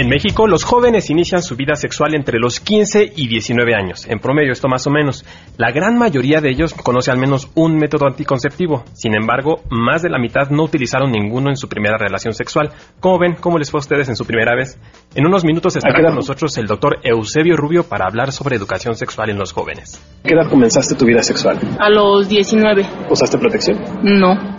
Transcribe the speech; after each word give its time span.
En 0.00 0.08
México, 0.08 0.46
los 0.46 0.62
jóvenes 0.62 1.10
inician 1.10 1.42
su 1.42 1.56
vida 1.56 1.74
sexual 1.74 2.14
entre 2.14 2.38
los 2.38 2.60
15 2.60 3.14
y 3.16 3.26
19 3.26 3.74
años. 3.74 4.06
En 4.06 4.20
promedio, 4.20 4.52
esto 4.52 4.68
más 4.68 4.86
o 4.86 4.90
menos. 4.90 5.24
La 5.56 5.72
gran 5.72 5.98
mayoría 5.98 6.40
de 6.40 6.50
ellos 6.50 6.72
conoce 6.72 7.10
al 7.10 7.18
menos 7.18 7.50
un 7.56 7.74
método 7.74 8.06
anticonceptivo. 8.06 8.84
Sin 8.92 9.16
embargo, 9.16 9.62
más 9.70 10.02
de 10.02 10.08
la 10.08 10.20
mitad 10.20 10.50
no 10.50 10.62
utilizaron 10.62 11.10
ninguno 11.10 11.50
en 11.50 11.56
su 11.56 11.68
primera 11.68 11.98
relación 11.98 12.32
sexual. 12.32 12.70
¿Cómo 13.00 13.18
ven? 13.18 13.34
¿Cómo 13.40 13.58
les 13.58 13.72
fue 13.72 13.78
a 13.78 13.82
ustedes 13.82 14.08
en 14.08 14.14
su 14.14 14.24
primera 14.24 14.54
vez? 14.54 14.78
En 15.16 15.26
unos 15.26 15.44
minutos 15.44 15.74
estará 15.74 16.00
con 16.00 16.14
nosotros 16.14 16.56
el 16.58 16.68
doctor 16.68 16.98
Eusebio 17.02 17.56
Rubio 17.56 17.82
para 17.82 18.06
hablar 18.06 18.30
sobre 18.30 18.54
educación 18.54 18.94
sexual 18.94 19.30
en 19.30 19.38
los 19.38 19.52
jóvenes. 19.52 20.00
¿Qué 20.22 20.34
edad 20.34 20.48
comenzaste 20.48 20.94
tu 20.94 21.06
vida 21.06 21.24
sexual? 21.24 21.58
A 21.80 21.90
los 21.90 22.28
19. 22.28 22.86
¿Usaste 23.10 23.36
protección? 23.36 23.82
No. 24.04 24.57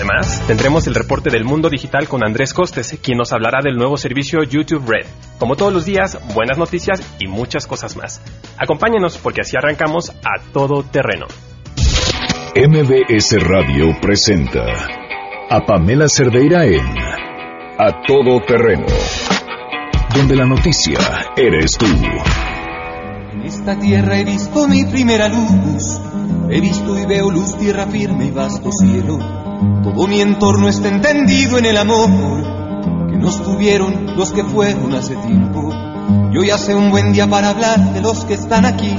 Además, 0.00 0.42
tendremos 0.46 0.86
el 0.86 0.94
reporte 0.94 1.28
del 1.28 1.44
mundo 1.44 1.68
digital 1.68 2.08
con 2.08 2.24
Andrés 2.24 2.54
Costes, 2.54 2.98
quien 3.02 3.18
nos 3.18 3.34
hablará 3.34 3.58
del 3.62 3.76
nuevo 3.76 3.98
servicio 3.98 4.42
YouTube 4.42 4.88
Red. 4.88 5.06
Como 5.38 5.56
todos 5.56 5.74
los 5.74 5.84
días, 5.84 6.18
buenas 6.34 6.56
noticias 6.56 7.02
y 7.18 7.26
muchas 7.26 7.66
cosas 7.66 7.98
más. 7.98 8.22
Acompáñenos 8.56 9.18
porque 9.18 9.42
así 9.42 9.58
arrancamos 9.58 10.08
a 10.08 10.40
todo 10.54 10.84
terreno. 10.84 11.26
MBS 12.56 13.46
Radio 13.46 13.94
presenta 14.00 14.64
a 15.50 15.66
Pamela 15.66 16.08
Cerdeira 16.08 16.64
en 16.64 16.80
A 17.78 18.00
Todo 18.06 18.40
Terreno, 18.40 18.86
donde 20.14 20.34
la 20.34 20.46
noticia 20.46 20.98
eres 21.36 21.76
tú. 21.76 21.84
En 23.34 23.42
esta 23.42 23.78
tierra 23.78 24.18
he 24.18 24.24
visto 24.24 24.66
mi 24.66 24.82
primera 24.86 25.28
luz, 25.28 26.00
he 26.48 26.58
visto 26.58 26.98
y 26.98 27.04
veo 27.04 27.30
luz, 27.30 27.58
tierra 27.58 27.86
firme 27.86 28.24
y 28.24 28.30
vasto 28.30 28.70
cielo 28.72 29.49
todo 29.82 30.06
mi 30.06 30.20
entorno 30.20 30.68
está 30.68 30.88
entendido 30.88 31.58
en 31.58 31.66
el 31.66 31.76
amor 31.76 33.10
que 33.10 33.16
nos 33.16 33.42
tuvieron 33.42 34.16
los 34.16 34.32
que 34.32 34.42
fueron 34.44 34.94
hace 34.94 35.16
tiempo. 35.16 35.70
Y 36.32 36.38
hoy 36.38 36.50
hace 36.50 36.74
un 36.74 36.90
buen 36.90 37.12
día 37.12 37.26
para 37.26 37.50
hablar 37.50 37.92
de 37.92 38.00
los 38.00 38.24
que 38.24 38.34
están 38.34 38.64
aquí, 38.64 38.96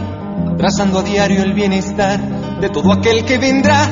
trazando 0.58 1.00
a 1.00 1.04
diario 1.04 1.42
el 1.44 1.54
bienestar 1.54 2.20
de 2.60 2.70
todo 2.70 2.92
aquel 2.92 3.26
que 3.26 3.38
vendrá. 3.38 3.90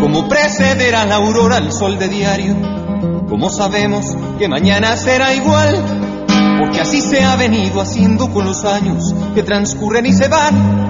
Como 0.00 0.28
precederá 0.28 1.04
la 1.04 1.16
aurora 1.16 1.56
al 1.56 1.72
sol 1.72 1.98
de 1.98 2.08
diario, 2.08 2.56
como 3.28 3.50
sabemos 3.50 4.06
que 4.38 4.48
mañana 4.48 4.96
será 4.96 5.34
igual, 5.34 5.82
porque 6.58 6.80
así 6.80 7.00
se 7.00 7.22
ha 7.22 7.36
venido 7.36 7.80
haciendo 7.80 8.30
con 8.30 8.44
los 8.44 8.64
años 8.64 9.14
que 9.34 9.42
transcurren 9.42 10.06
y 10.06 10.12
se 10.12 10.28
van 10.28 10.83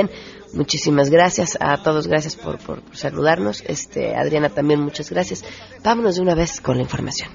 Muchísimas 0.54 1.10
gracias 1.10 1.58
a 1.60 1.78
todos, 1.84 2.08
gracias 2.08 2.36
por, 2.36 2.58
saludarnos. 2.94 3.64
Este, 3.68 4.16
Adriana 4.16 4.50
también, 4.50 4.80
muchas 4.82 5.10
gracias. 5.10 5.44
Vámonos 5.84 6.16
de 6.16 6.22
una 6.22 6.36
vez 6.36 6.62
con 6.62 6.78
la 6.78 6.84
información. 6.84 7.30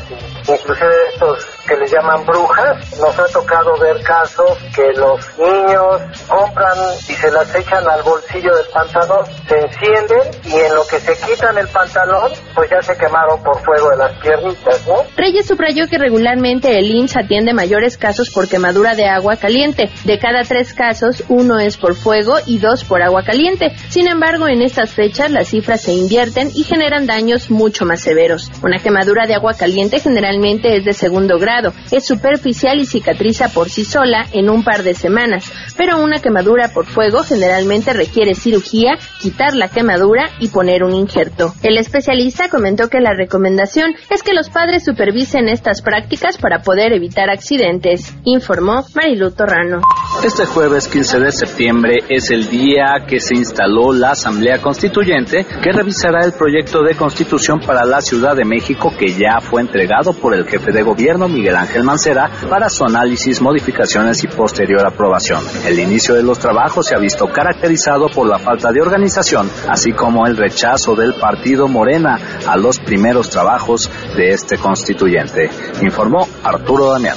inclusive 0.49 0.95
estos 1.13 1.54
que 1.67 1.77
les 1.77 1.91
llaman 1.91 2.25
brujas. 2.27 2.99
Nos 2.99 3.19
ha 3.19 3.27
tocado 3.27 3.77
ver 3.79 4.03
casos 4.03 4.59
que 4.75 4.93
los 4.99 5.21
niños 5.39 6.03
compran 6.29 6.79
y 7.09 7.13
se 7.13 7.31
las 7.31 7.55
echan 7.55 7.89
al 7.89 8.03
bolsillo 8.03 8.55
del 8.55 8.67
pantalón, 8.73 9.25
se 9.49 9.59
encienden 9.59 10.43
y 10.45 10.55
en 10.55 10.75
lo 10.75 10.87
que 10.87 11.01
se 11.01 11.17
quitan 11.17 11.57
el 11.59 11.69
pantalón, 11.69 12.33
pues 12.55 12.71
ya 12.71 12.83
se 12.83 12.97
quemaron 12.97 13.43
por 13.43 13.59
fuego 13.63 13.91
de 13.91 13.97
las 13.97 14.13
piernitas, 14.21 14.87
¿no? 14.87 14.97
Reyes 15.17 15.47
subrayó 15.47 15.87
que 15.89 15.99
regularmente 15.99 16.79
el 16.79 16.91
IMSS 16.91 17.17
atiende 17.17 17.55
mayores 17.55 17.97
casos 17.97 18.31
por 18.31 18.49
quemadura 18.49 18.95
de 18.95 19.07
agua 19.07 19.37
caliente. 19.37 19.91
De 20.05 20.19
cada 20.19 20.43
tres 20.45 20.75
casos, 20.75 21.25
uno 21.29 21.59
es 21.59 21.77
por 21.77 21.95
fuego 21.95 22.37
y 22.47 22.59
dos 22.59 22.85
por 22.85 23.03
agua 23.03 23.23
caliente. 23.25 23.73
Sin 23.89 24.09
embargo, 24.09 24.49
en 24.49 24.63
estas 24.63 24.93
fechas 24.93 25.31
las 25.31 25.49
cifras 25.49 25.83
se 25.83 25.93
invierten 25.93 26.51
y 26.55 26.65
generan 26.65 27.07
daños 27.07 27.51
mucho 27.51 27.85
más 27.85 28.01
severos. 28.01 28.51
Una 28.63 28.79
quemadura 28.79 29.27
de 29.27 29.35
agua 29.35 29.55
caliente 29.55 30.01
generalmente 30.01 30.77
es 30.77 30.85
de 30.85 30.93
segundo 30.93 31.39
grado 31.39 31.54
es 31.91 32.05
superficial 32.05 32.81
y 32.81 32.87
cicatriza 32.87 33.49
por 33.49 33.69
sí 33.69 33.85
sola 33.85 34.27
en 34.33 34.51
un 34.51 34.65
par 34.65 34.83
de 34.83 34.95
semanas, 34.95 35.53
pero 35.77 36.03
una 36.03 36.21
quemadura 36.21 36.69
por 36.69 36.87
fuego 36.87 37.23
generalmente 37.23 37.93
requiere 37.93 38.35
cirugía, 38.35 38.99
quitar 39.21 39.55
la 39.55 39.69
quemadura 39.69 40.31
y 40.41 40.49
poner 40.49 40.83
un 40.83 40.95
injerto. 40.95 41.55
El 41.63 41.79
especialista 41.79 42.49
comentó 42.49 42.89
que 42.89 43.01
la 43.01 43.15
recomendación 43.15 43.95
es 44.11 44.23
que 44.23 44.35
los 44.35 44.51
padres 44.51 44.85
supervisen 44.85 45.49
estas 45.49 45.83
prácticas 45.83 46.39
para 46.39 46.63
poder 46.63 46.93
evitar 46.93 47.31
accidentes, 47.31 48.15
informó 48.25 48.85
Marilu 48.95 49.31
Torrano. 49.31 49.81
Este 50.25 50.47
jueves 50.47 50.89
15 50.89 51.21
de 51.21 51.33
septiembre 51.33 51.99
es 52.09 52.31
el 52.31 52.49
día 52.49 53.05
que 53.07 53.21
se 53.21 53.37
instaló 53.37 53.93
la 53.93 54.13
Asamblea 54.13 54.61
Constituyente 54.61 55.47
que 55.63 55.73
revisará 55.73 56.25
el 56.25 56.33
proyecto 56.33 56.83
de 56.83 56.97
constitución 56.97 57.61
para 57.61 57.85
la 57.85 58.01
Ciudad 58.01 58.35
de 58.35 58.45
México 58.45 58.93
que 58.99 59.13
ya 59.13 59.41
fue 59.41 59.61
entregado 59.61 60.13
por 60.13 60.35
el 60.35 60.47
jefe 60.47 60.73
de 60.73 60.83
gobierno 60.83 61.29
Miguel 61.29 61.44
Ángel 61.53 61.85
Mancera 61.85 62.31
para 62.49 62.69
su 62.69 62.85
análisis, 62.85 63.41
modificaciones 63.41 64.25
y 64.25 64.29
posterior 64.29 64.87
aprobación. 64.87 65.43
El 65.67 65.79
inicio 65.79 66.15
de 66.15 66.23
los 66.23 66.39
trabajos 66.39 66.87
se 66.87 66.95
ha 66.95 66.99
visto 66.99 67.27
caracterizado 67.27 68.09
por 68.09 68.27
la 68.27 68.39
falta 68.39 68.73
de 68.73 68.81
organización, 68.81 69.51
así 69.69 69.93
como 69.93 70.27
el 70.27 70.37
rechazo 70.37 70.95
del 70.95 71.15
partido 71.15 71.69
Morena 71.69 72.19
a 72.47 72.57
los 72.57 72.79
primeros 72.79 73.29
trabajos 73.31 73.91
de 74.17 74.31
este 74.31 74.57
constituyente, 74.59 75.51
informó 75.83 76.27
Arturo 76.43 76.91
Damián. 76.91 77.17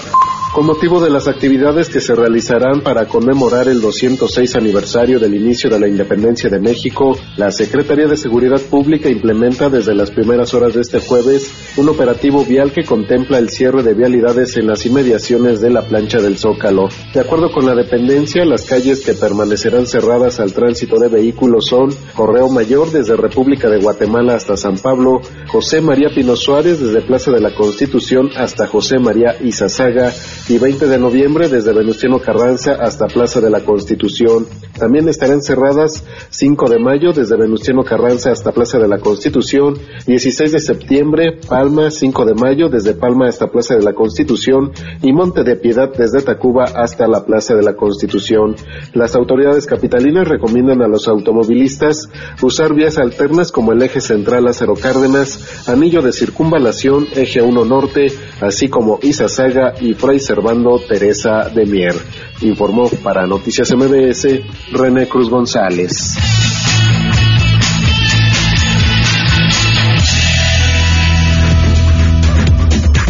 Con 0.53 0.65
motivo 0.65 0.99
de 0.99 1.11
las 1.11 1.27
actividades 1.27 1.87
que 1.89 2.01
se 2.01 2.15
realizarán 2.15 2.81
para 2.81 3.05
conmemorar 3.05 3.67
el 3.67 3.79
206 3.79 4.55
aniversario 4.55 5.19
del 5.19 5.35
inicio 5.35 5.69
de 5.69 5.79
la 5.79 5.87
independencia 5.87 6.49
de 6.49 6.59
México, 6.59 7.15
la 7.35 7.51
Secretaría 7.51 8.07
de 8.07 8.17
Seguridad 8.17 8.59
Pública 8.61 9.07
implementa 9.09 9.69
desde 9.69 9.93
las 9.93 10.09
primeras 10.09 10.53
horas 10.55 10.73
de 10.73 10.81
este 10.81 10.99
jueves 10.99 11.51
un 11.77 11.89
operativo 11.89 12.43
vial 12.43 12.71
que 12.71 12.85
contempla 12.85 13.37
el 13.37 13.49
cierre 13.49 13.83
de 13.83 13.93
vialidades 13.93 14.57
en 14.57 14.67
las 14.67 14.83
inmediaciones 14.85 15.61
de 15.61 15.69
la 15.69 15.83
plancha 15.83 16.19
del 16.19 16.39
Zócalo. 16.39 16.89
De 17.13 17.19
acuerdo 17.19 17.51
con 17.51 17.65
la 17.67 17.75
dependencia, 17.75 18.43
las 18.43 18.65
calles 18.65 19.05
que 19.05 19.13
permanecerán 19.13 19.85
cerradas 19.85 20.39
al 20.39 20.53
tránsito 20.53 20.97
de 20.97 21.09
vehículos 21.09 21.67
son 21.67 21.89
Correo 22.15 22.49
Mayor 22.49 22.89
desde 22.91 23.15
República 23.15 23.69
de 23.69 23.79
Guatemala 23.79 24.35
hasta 24.35 24.57
San 24.57 24.77
Pablo, 24.77 25.21
José 25.47 25.81
María 25.81 26.09
Pino 26.15 26.35
Suárez 26.35 26.79
desde 26.79 27.05
Plaza 27.05 27.31
de 27.31 27.41
la 27.41 27.53
Constitución 27.53 28.29
hasta 28.35 28.65
José 28.65 28.97
María 28.97 29.35
Izazaga, 29.39 30.11
y 30.49 30.57
20 30.57 30.87
de 30.87 30.97
noviembre 30.97 31.49
desde 31.49 31.73
Venustiano 31.73 32.19
Carranza 32.19 32.73
hasta 32.79 33.07
Plaza 33.07 33.41
de 33.41 33.49
la 33.49 33.61
Constitución. 33.61 34.45
También 34.77 35.09
estarán 35.09 35.41
cerradas 35.41 36.03
5 36.29 36.69
de 36.69 36.79
mayo 36.79 37.11
desde 37.11 37.37
Venustiano 37.37 37.83
Carranza 37.83 38.31
hasta 38.31 38.51
Plaza 38.51 38.79
de 38.79 38.87
la 38.87 38.99
Constitución, 38.99 39.77
16 40.05 40.51
de 40.51 40.59
septiembre 40.59 41.39
Palma 41.49 41.91
5 41.91 42.25
de 42.25 42.33
mayo 42.35 42.69
desde 42.69 42.93
Palma 42.93 43.27
hasta 43.27 43.47
Plaza 43.47 43.75
de 43.75 43.83
la 43.83 43.93
Constitución 43.93 44.71
y 45.01 45.11
Monte 45.11 45.43
de 45.43 45.55
Piedad 45.55 45.89
desde 45.97 46.21
Tacuba 46.21 46.65
hasta 46.65 47.07
la 47.07 47.25
Plaza 47.25 47.55
de 47.55 47.63
la 47.63 47.75
Constitución. 47.75 48.55
Las 48.93 49.15
autoridades 49.15 49.65
capitalinas 49.65 50.27
recomiendan 50.27 50.81
a 50.81 50.87
los 50.87 51.07
automovilistas 51.07 52.09
usar 52.41 52.73
vías 52.73 52.97
alternas 52.97 53.51
como 53.51 53.73
el 53.73 53.81
eje 53.81 53.99
central 53.99 54.45
Lázaro 54.45 54.75
Cárdenas, 54.75 55.67
anillo 55.67 56.01
de 56.01 56.13
circunvalación, 56.13 57.07
eje 57.15 57.41
1 57.41 57.65
norte, 57.65 58.07
así 58.41 58.69
como 58.69 58.99
Izazaga 59.01 59.73
y 59.81 59.93
Fray 59.93 60.19
Servando 60.37 60.79
Teresa 60.87 61.49
de 61.49 61.65
Mier. 61.65 61.95
Informó 62.41 62.87
para 63.03 63.25
Noticias 63.25 63.73
MBS 63.75 64.39
René 64.71 65.07
Cruz 65.07 65.31
González. 65.31 66.13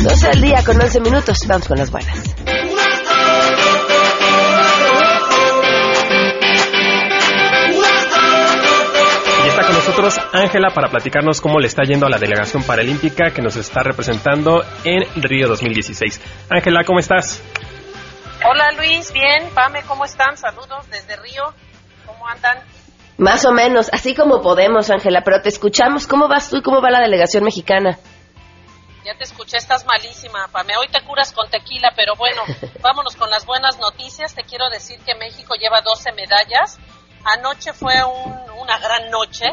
Doce 0.02 0.28
al 0.28 0.42
día 0.42 0.64
con 0.64 0.82
11 0.82 1.02
minutos. 1.02 1.40
Vamos 1.50 1.68
con 1.68 1.78
las 1.78 1.92
buenas. 1.92 2.37
Nosotros 9.88 10.20
Ángela 10.34 10.70
para 10.74 10.90
platicarnos 10.90 11.40
cómo 11.40 11.60
le 11.60 11.68
está 11.68 11.84
yendo 11.84 12.06
a 12.08 12.10
la 12.10 12.18
delegación 12.18 12.62
paralímpica 12.64 13.32
que 13.32 13.42
nos 13.42 13.56
está 13.56 13.84
representando 13.84 14.66
en 14.84 15.06
Río 15.16 15.48
2016. 15.48 16.20
Ángela, 16.50 16.84
¿cómo 16.86 17.00
estás? 17.00 17.42
Hola 18.46 18.72
Luis, 18.74 19.14
bien. 19.14 19.50
Pame, 19.56 19.84
¿cómo 19.84 20.04
están? 20.04 20.36
Saludos 20.36 20.90
desde 20.90 21.16
Río. 21.16 21.54
¿Cómo 22.06 22.28
andan? 22.28 22.58
Más 23.18 23.46
o 23.46 23.54
menos, 23.54 23.90
así 23.94 24.14
como 24.14 24.42
podemos, 24.42 24.90
Ángela, 24.90 25.22
pero 25.24 25.42
te 25.42 25.48
escuchamos. 25.50 26.06
¿Cómo 26.06 26.28
vas 26.28 26.50
tú 26.50 26.58
y 26.58 26.62
cómo 26.62 26.82
va 26.82 26.92
la 26.92 27.00
delegación 27.00 27.46
mexicana? 27.46 27.98
Ya 29.06 29.18
te 29.18 29.24
escuché, 29.24 29.56
estás 29.56 29.86
malísima, 29.86 30.50
Pame. 30.52 30.76
Hoy 30.76 30.90
te 30.90 31.00
curas 31.02 31.32
con 31.32 31.50
tequila, 31.50 31.94
pero 31.96 32.14
bueno, 32.18 32.42
vámonos 32.82 33.16
con 33.16 33.30
las 33.30 33.46
buenas 33.46 33.80
noticias. 33.80 34.36
Te 34.36 34.44
quiero 34.44 34.70
decir 34.70 35.00
que 35.06 35.16
México 35.16 35.56
lleva 35.56 35.80
12 35.80 36.12
medallas. 36.12 36.78
Anoche 37.24 37.72
fue 37.72 37.94
un- 38.04 38.48
una 38.60 38.78
gran 38.80 39.10
noche. 39.10 39.46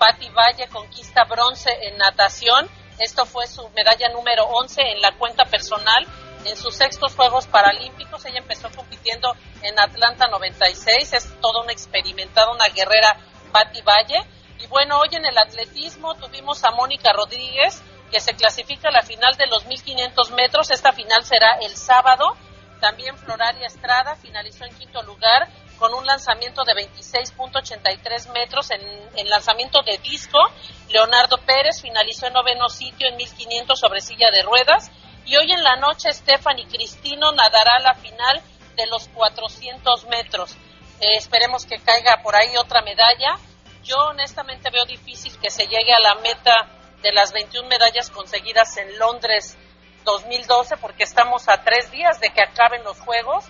Patti 0.00 0.30
Valle 0.30 0.66
conquista 0.68 1.24
bronce 1.24 1.70
en 1.82 1.98
natación. 1.98 2.66
Esto 2.98 3.26
fue 3.26 3.46
su 3.46 3.68
medalla 3.76 4.08
número 4.08 4.44
11 4.44 4.80
en 4.80 5.02
la 5.02 5.12
cuenta 5.12 5.44
personal. 5.44 6.06
En 6.46 6.56
sus 6.56 6.74
sextos 6.74 7.14
Juegos 7.14 7.46
Paralímpicos, 7.46 8.24
ella 8.24 8.38
empezó 8.38 8.70
compitiendo 8.74 9.36
en 9.60 9.78
Atlanta 9.78 10.26
96. 10.28 11.12
Es 11.12 11.40
toda 11.42 11.62
una 11.62 11.72
experimentada, 11.72 12.50
una 12.50 12.68
guerrera 12.68 13.18
Patti 13.52 13.82
Valle. 13.82 14.24
Y 14.58 14.66
bueno, 14.68 14.98
hoy 15.00 15.08
en 15.12 15.26
el 15.26 15.36
atletismo 15.36 16.14
tuvimos 16.14 16.64
a 16.64 16.70
Mónica 16.70 17.12
Rodríguez, 17.12 17.82
que 18.10 18.20
se 18.20 18.32
clasifica 18.32 18.88
a 18.88 18.92
la 18.92 19.02
final 19.02 19.36
de 19.36 19.48
los 19.48 19.66
1500 19.66 20.30
metros. 20.30 20.70
Esta 20.70 20.94
final 20.94 21.24
será 21.24 21.58
el 21.60 21.76
sábado. 21.76 22.38
También 22.80 23.18
Floralia 23.18 23.66
Estrada 23.66 24.16
finalizó 24.16 24.64
en 24.64 24.74
quinto 24.76 25.02
lugar 25.02 25.46
con 25.80 25.94
un 25.94 26.06
lanzamiento 26.06 26.62
de 26.62 26.74
26.83 26.74 28.32
metros 28.32 28.70
en, 28.70 28.82
en 29.16 29.28
lanzamiento 29.28 29.82
de 29.82 29.98
disco. 29.98 30.38
Leonardo 30.90 31.38
Pérez 31.38 31.80
finalizó 31.80 32.26
en 32.26 32.34
noveno 32.34 32.68
sitio 32.68 33.08
en 33.08 33.16
1500 33.16 33.80
sobre 33.80 34.02
silla 34.02 34.30
de 34.30 34.42
ruedas. 34.42 34.90
Y 35.24 35.36
hoy 35.36 35.50
en 35.50 35.64
la 35.64 35.76
noche 35.76 36.12
Stephanie 36.12 36.68
Cristino 36.68 37.32
nadará 37.32 37.78
la 37.80 37.94
final 37.94 38.42
de 38.76 38.86
los 38.88 39.08
400 39.08 40.04
metros. 40.04 40.52
Eh, 41.00 41.16
esperemos 41.16 41.64
que 41.64 41.78
caiga 41.78 42.20
por 42.22 42.36
ahí 42.36 42.56
otra 42.58 42.82
medalla. 42.82 43.38
Yo 43.82 43.96
honestamente 44.08 44.68
veo 44.70 44.84
difícil 44.84 45.36
que 45.38 45.50
se 45.50 45.66
llegue 45.66 45.94
a 45.94 46.00
la 46.00 46.16
meta 46.16 46.68
de 47.02 47.12
las 47.12 47.32
21 47.32 47.66
medallas 47.68 48.10
conseguidas 48.10 48.76
en 48.76 48.98
Londres 48.98 49.56
2012 50.04 50.76
porque 50.76 51.04
estamos 51.04 51.48
a 51.48 51.62
tres 51.62 51.90
días 51.90 52.20
de 52.20 52.30
que 52.30 52.42
acaben 52.42 52.84
los 52.84 53.00
Juegos. 53.00 53.46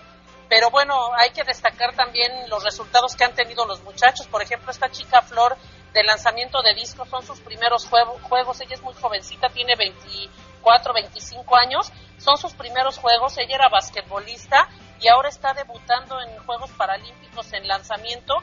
Pero 0.51 0.69
bueno, 0.69 1.13
hay 1.15 1.29
que 1.29 1.45
destacar 1.45 1.95
también 1.95 2.49
los 2.49 2.61
resultados 2.61 3.15
que 3.15 3.23
han 3.23 3.33
tenido 3.33 3.65
los 3.65 3.81
muchachos. 3.83 4.27
Por 4.27 4.41
ejemplo, 4.41 4.69
esta 4.69 4.89
chica 4.91 5.21
Flor 5.21 5.55
de 5.93 6.03
lanzamiento 6.03 6.61
de 6.61 6.73
disco 6.73 7.05
son 7.05 7.25
sus 7.25 7.39
primeros 7.39 7.85
juego- 7.87 8.19
juegos. 8.23 8.59
Ella 8.59 8.75
es 8.75 8.81
muy 8.81 8.93
jovencita, 8.93 9.47
tiene 9.47 9.77
24, 9.77 10.93
25 10.93 11.55
años. 11.55 11.89
Son 12.17 12.35
sus 12.35 12.51
primeros 12.53 12.97
juegos. 12.97 13.37
Ella 13.37 13.55
era 13.55 13.69
basquetbolista 13.69 14.67
y 14.99 15.07
ahora 15.07 15.29
está 15.29 15.53
debutando 15.53 16.19
en 16.19 16.37
Juegos 16.45 16.69
Paralímpicos 16.71 17.53
en 17.53 17.65
lanzamiento 17.65 18.35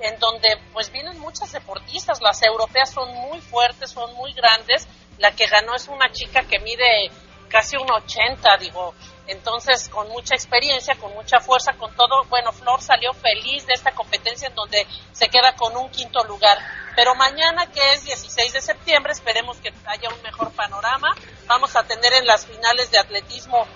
en 0.00 0.18
donde 0.18 0.48
pues 0.72 0.90
vienen 0.90 1.16
muchas 1.20 1.52
deportistas, 1.52 2.20
las 2.20 2.42
europeas 2.42 2.90
son 2.90 3.08
muy 3.14 3.40
fuertes, 3.40 3.92
son 3.92 4.12
muy 4.14 4.32
grandes, 4.32 4.88
la 5.18 5.30
que 5.30 5.46
ganó 5.46 5.76
es 5.76 5.86
una 5.86 6.10
chica 6.10 6.42
que 6.42 6.58
mide 6.58 7.08
casi 7.48 7.76
un 7.76 7.90
80, 7.90 8.56
digo, 8.58 8.94
entonces 9.26 9.88
con 9.88 10.08
mucha 10.08 10.34
experiencia, 10.34 10.94
con 10.96 11.12
mucha 11.14 11.40
fuerza, 11.40 11.72
con 11.74 11.94
todo, 11.94 12.24
bueno, 12.28 12.52
Flor 12.52 12.80
salió 12.80 13.12
feliz 13.12 13.66
de 13.66 13.74
esta 13.74 13.92
competencia 13.92 14.48
en 14.48 14.54
donde 14.54 14.86
se 15.12 15.28
queda 15.28 15.54
con 15.56 15.76
un 15.76 15.90
quinto 15.90 16.22
lugar, 16.24 16.58
pero 16.94 17.14
mañana 17.14 17.66
que 17.66 17.92
es 17.92 18.04
16 18.04 18.52
de 18.52 18.60
septiembre, 18.60 19.12
esperemos 19.12 19.58
que 19.58 19.72
haya 19.86 20.08
un 20.08 20.22
mejor 20.22 20.52
panorama, 20.52 21.14
vamos 21.46 21.74
a 21.76 21.82
tener 21.82 22.12
en 22.14 22.26
las 22.26 22.46
finales 22.46 22.90
de 22.90 22.98
atletismo 22.98 23.66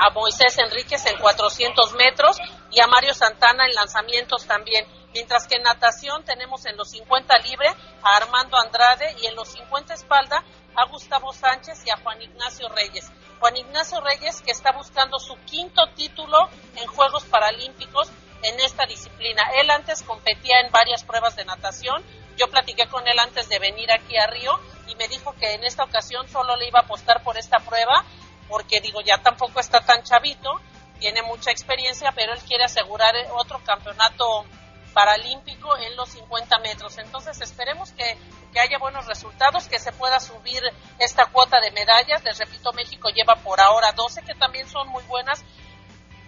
a 0.00 0.10
Moisés 0.10 0.56
Enríquez 0.58 1.04
en 1.06 1.18
400 1.18 1.92
metros 1.92 2.38
y 2.70 2.80
a 2.80 2.86
Mario 2.86 3.12
Santana 3.12 3.66
en 3.66 3.74
lanzamientos 3.74 4.46
también. 4.46 4.86
Mientras 5.12 5.46
que 5.46 5.56
en 5.56 5.62
natación 5.62 6.24
tenemos 6.24 6.64
en 6.66 6.76
los 6.76 6.90
50 6.90 7.36
libre 7.40 7.68
a 8.02 8.16
Armando 8.16 8.56
Andrade 8.56 9.14
y 9.20 9.26
en 9.26 9.34
los 9.34 9.48
50 9.48 9.92
espalda 9.92 10.42
a 10.74 10.84
Gustavo 10.86 11.32
Sánchez 11.32 11.82
y 11.86 11.90
a 11.90 11.96
Juan 11.98 12.20
Ignacio 12.22 12.68
Reyes. 12.68 13.10
Juan 13.38 13.56
Ignacio 13.56 14.00
Reyes 14.00 14.40
que 14.42 14.50
está 14.50 14.72
buscando 14.72 15.18
su 15.18 15.36
quinto 15.44 15.82
título 15.94 16.48
en 16.76 16.86
Juegos 16.86 17.24
Paralímpicos 17.24 18.10
en 18.42 18.58
esta 18.60 18.86
disciplina. 18.86 19.42
Él 19.60 19.70
antes 19.70 20.02
competía 20.02 20.60
en 20.60 20.72
varias 20.72 21.04
pruebas 21.04 21.36
de 21.36 21.44
natación. 21.44 22.02
Yo 22.36 22.48
platiqué 22.48 22.86
con 22.88 23.06
él 23.06 23.18
antes 23.18 23.48
de 23.48 23.58
venir 23.58 23.90
aquí 23.92 24.16
a 24.16 24.26
Río 24.26 24.58
y 24.88 24.94
me 24.96 25.08
dijo 25.08 25.34
que 25.38 25.54
en 25.54 25.64
esta 25.64 25.84
ocasión 25.84 26.28
solo 26.28 26.56
le 26.56 26.68
iba 26.68 26.80
a 26.80 26.82
apostar 26.82 27.22
por 27.22 27.36
esta 27.36 27.58
prueba 27.60 28.04
porque 28.48 28.80
digo, 28.80 29.00
ya 29.00 29.18
tampoco 29.18 29.60
está 29.60 29.80
tan 29.80 30.02
chavito, 30.02 30.60
tiene 30.98 31.22
mucha 31.22 31.50
experiencia, 31.52 32.12
pero 32.12 32.32
él 32.32 32.40
quiere 32.40 32.64
asegurar 32.64 33.14
otro 33.32 33.60
campeonato 33.64 34.44
paralímpico 34.90 35.76
en 35.78 35.96
los 35.96 36.10
50 36.10 36.58
metros. 36.58 36.98
Entonces 36.98 37.40
esperemos 37.40 37.92
que, 37.92 38.16
que 38.52 38.60
haya 38.60 38.78
buenos 38.78 39.06
resultados, 39.06 39.66
que 39.66 39.78
se 39.78 39.92
pueda 39.92 40.20
subir 40.20 40.62
esta 40.98 41.26
cuota 41.26 41.60
de 41.60 41.70
medallas. 41.70 42.22
Les 42.24 42.38
repito, 42.38 42.72
México 42.72 43.08
lleva 43.10 43.36
por 43.36 43.60
ahora 43.60 43.92
12, 43.92 44.22
que 44.22 44.34
también 44.34 44.68
son 44.68 44.88
muy 44.88 45.02
buenas. 45.04 45.44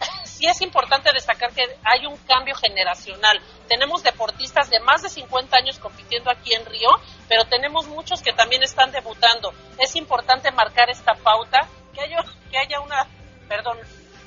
Sí 0.24 0.46
es 0.46 0.60
importante 0.60 1.12
destacar 1.12 1.52
que 1.52 1.62
hay 1.84 2.06
un 2.06 2.16
cambio 2.16 2.56
generacional. 2.56 3.40
Tenemos 3.68 4.02
deportistas 4.02 4.68
de 4.70 4.80
más 4.80 5.02
de 5.02 5.08
50 5.08 5.56
años 5.56 5.78
compitiendo 5.78 6.30
aquí 6.30 6.52
en 6.52 6.66
Río, 6.66 6.90
pero 7.28 7.44
tenemos 7.44 7.86
muchos 7.86 8.22
que 8.22 8.32
también 8.32 8.62
están 8.64 8.90
debutando. 8.90 9.52
Es 9.78 9.94
importante 9.94 10.50
marcar 10.50 10.90
esta 10.90 11.14
pauta, 11.14 11.68
que 11.94 12.00
haya, 12.00 12.24
que 12.50 12.58
haya 12.58 12.80
una, 12.80 13.06
perdón, 13.46 13.78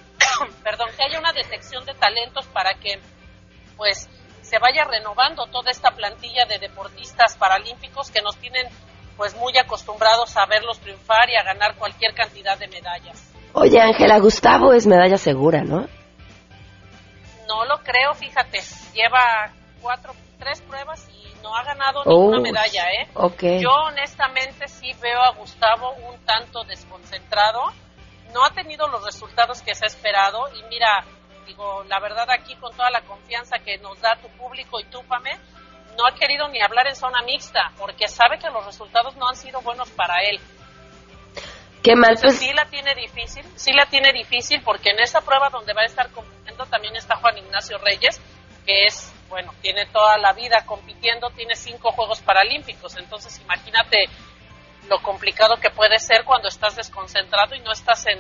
perdón, 0.64 0.90
que 0.96 1.04
haya 1.04 1.20
una 1.20 1.34
detección 1.34 1.84
de 1.86 1.94
talentos 1.96 2.46
para 2.48 2.76
que 2.76 3.02
pues 3.76 4.08
se 4.46 4.60
vaya 4.60 4.84
renovando 4.84 5.48
toda 5.48 5.72
esta 5.72 5.92
plantilla 5.92 6.46
de 6.46 6.60
deportistas 6.60 7.36
paralímpicos 7.38 8.12
que 8.12 8.22
nos 8.22 8.38
tienen 8.38 8.68
pues 9.18 9.36
muy 9.36 9.58
acostumbrados 9.58 10.38
a 10.38 10.46
verlos 10.46 10.80
triunfar 10.80 11.30
y 11.30 11.36
a 11.36 11.44
ganar 11.44 11.76
cualquier 11.76 12.14
cantidad 12.14 12.58
de 12.58 12.68
medallas. 12.68 13.34
Oye, 13.54 13.80
Ángela, 13.80 14.20
Gustavo 14.20 14.74
es 14.74 14.86
medalla 14.86 15.18
segura, 15.18 15.64
¿no? 15.64 15.88
No 17.48 17.66
lo 17.66 17.78
creo, 17.84 18.14
fíjate, 18.14 18.60
lleva 18.94 19.52
cuatro, 19.82 20.14
tres 20.38 20.62
pruebas 20.62 21.08
y 21.10 21.34
no 21.42 21.56
ha 21.56 21.64
ganado 21.64 22.04
ninguna 22.06 22.42
medalla, 22.42 22.84
¿eh? 22.92 23.08
Okay. 23.14 23.62
Yo 23.62 23.70
honestamente 23.70 24.68
sí 24.68 24.92
veo 25.02 25.22
a 25.22 25.32
Gustavo 25.32 25.94
un 26.10 26.20
tanto 26.26 26.64
desconcentrado, 26.66 27.62
no 28.34 28.44
ha 28.44 28.52
tenido 28.52 28.88
los 28.90 29.04
resultados 29.06 29.62
que 29.62 29.74
se 29.74 29.86
ha 29.86 29.88
esperado 29.88 30.50
y 30.54 30.64
mira, 30.70 31.06
digo, 31.46 31.84
la 31.86 32.00
verdad 32.00 32.30
aquí 32.30 32.56
con 32.56 32.76
toda 32.76 32.90
la 32.90 33.02
confianza 33.02 33.60
que 33.60 33.78
nos 33.78 34.00
da 34.02 34.16
tu 34.18 34.28
público 34.30 34.80
y 34.80 34.86
tú, 34.86 35.04
Pame, 35.06 35.38
no 35.98 36.06
ha 36.06 36.16
querido 36.16 36.48
ni 36.50 36.62
hablar 36.62 36.88
en 36.88 36.96
zona 36.96 37.22
mixta 37.22 37.72
porque 37.78 38.08
sabe 38.08 38.38
que 38.38 38.50
los 38.50 38.66
resultados 38.66 39.16
no 39.16 39.28
han 39.28 39.36
sido 39.36 39.62
buenos 39.62 39.90
para 39.92 40.24
él. 40.24 40.40
Qué 41.84 41.96
mal, 41.96 42.18
pues. 42.20 42.40
Sí 42.40 42.52
la 42.54 42.66
tiene 42.66 42.96
difícil, 42.96 43.46
sí 43.56 43.72
la 43.72 43.86
tiene 43.86 44.12
difícil 44.12 44.62
porque 44.64 44.90
en 44.90 45.00
esa 45.00 45.22
prueba 45.22 45.50
donde 45.50 45.74
va 45.74 45.84
a 45.84 45.86
estar 45.86 46.10
compitiendo 46.12 46.66
también 46.66 46.96
está 46.96 47.16
Juan 47.18 47.38
Ignacio 47.38 47.78
Reyes, 47.78 48.20
que 48.66 48.86
es, 48.86 49.14
bueno, 49.30 49.54
tiene 49.62 49.86
toda 49.88 50.18
la 50.18 50.34
vida 50.34 50.66
compitiendo, 50.66 51.30
tiene 51.30 51.56
cinco 51.56 51.92
Juegos 51.92 52.22
Paralímpicos, 52.22 52.98
entonces 52.98 53.40
imagínate 53.40 54.06
lo 54.90 55.02
complicado 55.02 55.58
que 55.58 55.70
puede 55.70 56.00
ser 56.00 56.24
cuando 56.24 56.48
estás 56.48 56.76
desconcentrado 56.76 57.56
y 57.56 57.60
no 57.60 57.72
estás 57.72 58.06
en, 58.08 58.20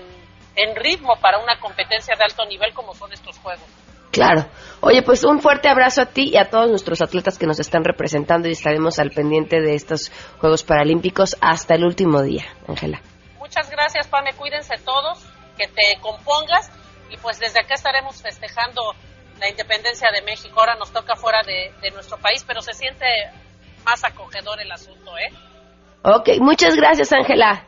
en 0.56 0.76
ritmo 0.76 1.16
para 1.22 1.40
una 1.40 1.60
competencia 1.60 2.16
de 2.18 2.24
alto 2.24 2.46
nivel 2.46 2.74
como 2.74 2.94
son 2.94 3.12
estos 3.14 3.38
Juegos. 3.40 3.68
Claro. 4.12 4.46
Oye, 4.80 5.02
pues 5.02 5.26
un 5.26 5.42
fuerte 5.42 5.68
abrazo 5.68 6.02
a 6.02 6.06
ti 6.06 6.30
y 6.32 6.38
a 6.38 6.50
todos 6.50 6.70
nuestros 6.70 7.02
atletas 7.02 7.38
que 7.38 7.46
nos 7.46 7.60
están 7.60 7.84
representando 7.84 8.48
y 8.48 8.52
estaremos 8.52 8.98
al 9.00 9.12
pendiente 9.12 9.60
de 9.60 9.76
estos 9.76 10.10
Juegos 10.40 10.64
Paralímpicos 10.64 11.36
hasta 11.42 11.76
el 11.76 11.84
último 11.84 12.22
día, 12.22 12.46
Ángela. 12.68 13.02
Muchas 13.40 13.70
gracias, 13.70 14.08
Pame. 14.08 14.34
Cuídense 14.34 14.76
todos, 14.86 15.26
que 15.58 15.68
te 15.68 16.00
compongas 16.02 16.72
y 17.10 17.18
pues 17.18 17.40
desde 17.40 17.60
acá 17.60 17.74
estaremos 17.74 18.22
festejando 18.22 18.82
la 19.40 19.50
independencia 19.50 20.10
de 20.12 20.22
México. 20.22 20.60
Ahora 20.60 20.76
nos 20.76 20.94
toca 20.94 21.16
fuera 21.16 21.42
de, 21.44 21.74
de 21.82 21.92
nuestro 21.92 22.18
país, 22.18 22.44
pero 22.48 22.62
se 22.62 22.74
siente 22.74 23.06
más 23.84 24.04
acogedor 24.06 24.62
el 24.62 24.72
asunto, 24.72 25.12
¿eh? 25.18 25.34
Ok, 26.04 26.40
muchas 26.40 26.76
gracias, 26.76 27.12
Ángela. 27.12 27.68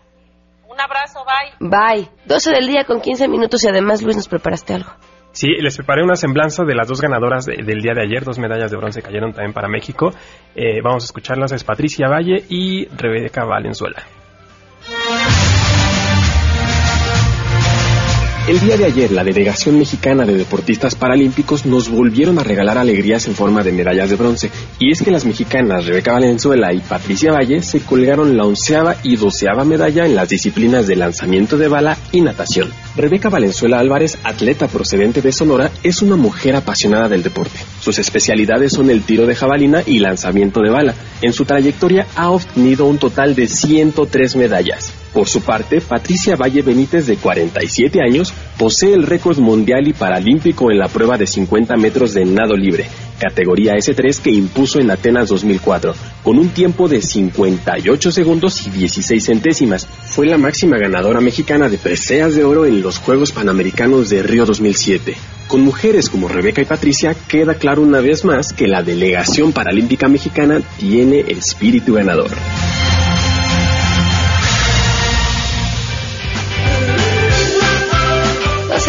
Un 0.78 0.82
abrazo, 0.82 1.26
bye. 1.26 1.70
Bye. 1.70 2.10
12 2.26 2.52
del 2.52 2.68
día 2.68 2.84
con 2.84 3.02
15 3.02 3.28
minutos 3.28 3.64
y 3.64 3.68
además, 3.68 4.04
Luis, 4.04 4.16
nos 4.16 4.28
preparaste 4.28 4.76
algo. 4.76 4.92
Sí, 5.32 5.48
les 5.60 5.76
preparé 5.76 6.04
una 6.04 6.16
semblanza 6.16 6.66
de 6.66 6.76
las 6.76 6.88
dos 6.88 7.02
ganadoras 7.02 7.46
de, 7.46 7.64
del 7.64 7.82
día 7.82 7.94
de 7.96 8.04
ayer, 8.04 8.24
dos 8.24 8.38
medallas 8.38 8.70
de 8.70 8.78
bronce 8.78 9.02
cayeron 9.02 9.34
también 9.34 9.54
para 9.54 9.68
México. 9.68 10.12
Eh, 10.56 10.80
vamos 10.84 11.04
a 11.04 11.06
escucharlas, 11.06 11.52
es 11.52 11.64
Patricia 11.64 12.08
Valle 12.08 12.46
y 12.48 12.86
Rebeca 12.90 13.44
Valenzuela. 13.44 14.04
El 18.48 18.62
día 18.62 18.78
de 18.78 18.86
ayer, 18.86 19.12
la 19.12 19.26
delegación 19.26 19.78
mexicana 19.78 20.26
de 20.26 20.38
deportistas 20.38 20.96
paralímpicos 20.96 21.66
nos 21.66 21.90
volvieron 21.90 22.40
a 22.40 22.44
regalar 22.44 22.78
alegrías 22.78 23.28
en 23.28 23.36
forma 23.36 23.62
de 23.62 23.74
medallas 23.74 24.10
de 24.10 24.16
bronce. 24.16 24.50
Y 24.80 24.90
es 24.90 25.02
que 25.02 25.12
las 25.12 25.26
mexicanas 25.26 25.86
Rebeca 25.86 26.14
Valenzuela 26.14 26.72
y 26.72 26.80
Patricia 26.80 27.34
Valle 27.34 27.62
se 27.62 27.82
colgaron 27.82 28.38
la 28.38 28.46
onceava 28.46 28.96
y 29.04 29.18
doceava 29.18 29.66
medalla 29.66 30.06
en 30.06 30.16
las 30.16 30.30
disciplinas 30.30 30.88
de 30.88 30.96
lanzamiento 30.96 31.58
de 31.58 31.68
bala 31.68 31.98
y 32.14 32.22
natación. 32.22 32.70
Rebeca 32.98 33.30
Valenzuela 33.30 33.80
Álvarez, 33.80 34.18
atleta 34.24 34.68
procedente 34.68 35.22
de 35.22 35.32
Sonora, 35.32 35.70
es 35.84 36.02
una 36.02 36.16
mujer 36.16 36.56
apasionada 36.56 37.08
del 37.08 37.22
deporte. 37.22 37.60
Sus 37.80 38.00
especialidades 38.00 38.74
son 38.74 38.90
el 38.90 39.04
tiro 39.04 39.28
de 39.28 39.36
jabalina 39.36 39.84
y 39.86 40.00
lanzamiento 40.00 40.62
de 40.62 40.72
bala. 40.72 40.96
En 41.22 41.32
su 41.32 41.46
trayectoria 41.46 42.08
ha 42.16 42.32
obtenido 42.32 42.86
un 42.88 42.98
total 42.98 43.36
de 43.36 43.48
103 43.48 44.36
medallas. 44.38 44.92
Por 45.14 45.30
su 45.30 45.42
parte, 45.42 45.80
Patricia 45.80 46.36
Valle 46.36 46.64
Benítez, 46.64 47.06
de 47.06 47.18
47 47.18 48.02
años, 48.02 48.34
posee 48.58 48.94
el 48.94 49.04
récord 49.04 49.38
mundial 49.38 49.88
y 49.88 49.94
paralímpico 49.94 50.72
en 50.72 50.80
la 50.80 50.88
prueba 50.88 51.20
de 51.20 51.28
50 51.28 51.78
metros 51.78 52.16
de 52.16 52.26
nado 52.26 52.56
libre, 52.56 52.88
categoría 53.18 53.76
S3 53.76 54.22
que 54.22 54.32
impuso 54.32 54.80
en 54.80 54.92
Atenas 54.92 55.30
2004, 55.30 55.94
con 56.24 56.38
un 56.38 56.50
tiempo 56.50 56.88
de 56.88 57.02
58 57.02 58.12
segundos 58.12 58.66
y 58.66 58.70
16 58.70 59.24
centésimas. 59.24 59.86
Fue 59.86 60.26
la 60.26 60.38
máxima 60.38 60.78
ganadora 60.78 61.22
mexicana 61.22 61.70
de 61.70 61.78
preseas 61.78 62.36
de 62.36 62.44
oro 62.44 62.66
en 62.66 62.82
los 62.82 63.00
Juegos 63.00 63.32
Panamericanos 63.32 64.10
de 64.10 64.24
Río 64.24 64.46
2007. 64.46 65.16
Con 65.48 65.62
mujeres 65.62 66.10
como 66.10 66.28
Rebeca 66.28 66.62
y 66.62 66.66
Patricia, 66.66 67.16
queda 67.28 67.56
claro 67.56 67.82
una 67.82 68.02
vez 68.02 68.26
más 68.26 68.54
que 68.54 68.68
la 68.68 68.84
delegación 68.84 69.54
paralímpica 69.54 70.08
mexicana 70.08 70.62
tiene 70.78 71.20
espíritu 71.28 71.94
ganador. 71.94 72.32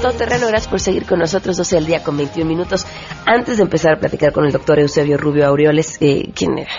Todo 0.00 0.12
terreno, 0.12 0.46
gracias 0.46 0.68
por 0.68 0.80
seguir 0.80 1.04
con 1.04 1.18
nosotros 1.18 1.56
12 1.56 1.76
al 1.78 1.86
día 1.86 2.02
con 2.02 2.16
21 2.16 2.48
minutos. 2.48 2.86
Antes 3.26 3.58
de 3.58 3.62
empezar 3.62 3.94
a 3.94 4.00
platicar 4.00 4.32
con 4.32 4.44
el 4.44 4.52
doctor 4.52 4.78
Eusebio 4.78 5.18
Rubio 5.18 5.46
Aureoles, 5.46 5.98
eh, 6.00 6.30
quien 6.34 6.58
era 6.58 6.72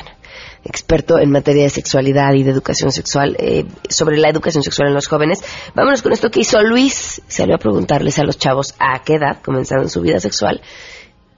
experto 0.63 1.17
en 1.19 1.31
materia 1.31 1.63
de 1.63 1.69
sexualidad 1.69 2.33
y 2.33 2.43
de 2.43 2.51
educación 2.51 2.91
sexual, 2.91 3.35
eh, 3.39 3.65
sobre 3.89 4.17
la 4.17 4.29
educación 4.29 4.63
sexual 4.63 4.89
en 4.89 4.93
los 4.93 5.07
jóvenes. 5.07 5.39
Vámonos 5.75 6.01
con 6.01 6.13
esto 6.13 6.29
que 6.29 6.41
hizo 6.41 6.61
Luis. 6.61 7.21
Salió 7.27 7.55
a 7.55 7.59
preguntarles 7.59 8.19
a 8.19 8.23
los 8.23 8.37
chavos 8.37 8.75
a 8.79 9.01
qué 9.03 9.15
edad 9.15 9.41
comenzaron 9.43 9.89
su 9.89 10.01
vida 10.01 10.19
sexual 10.19 10.61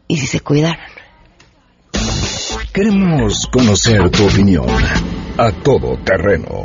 y 0.08 0.18
si 0.18 0.28
se 0.28 0.40
cuidaron. 0.42 0.86
Queremos 2.74 3.48
conocer 3.48 4.10
tu 4.10 4.26
opinión. 4.26 4.68
A 5.38 5.52
todo 5.52 5.98
terreno. 6.04 6.64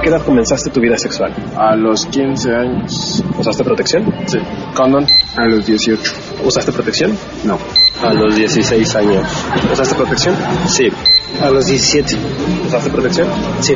¿A 0.00 0.02
qué 0.02 0.08
edad 0.08 0.24
comenzaste 0.24 0.70
tu 0.70 0.80
vida 0.80 0.96
sexual? 0.96 1.30
A 1.58 1.76
los 1.76 2.06
15 2.06 2.54
años. 2.54 3.22
¿Usaste 3.36 3.62
protección? 3.62 4.10
Sí. 4.26 4.38
Condón. 4.74 5.06
A 5.36 5.44
los 5.44 5.66
18. 5.66 6.12
¿Usaste 6.42 6.72
protección? 6.72 7.18
No. 7.44 7.58
A 8.02 8.14
los 8.14 8.34
16 8.34 8.96
años. 8.96 9.26
¿Usaste 9.70 9.94
protección? 9.94 10.34
Sí. 10.68 10.88
A 11.42 11.50
los 11.50 11.66
17. 11.66 12.16
¿Usaste 12.66 12.88
protección? 12.88 13.28
Sí. 13.60 13.74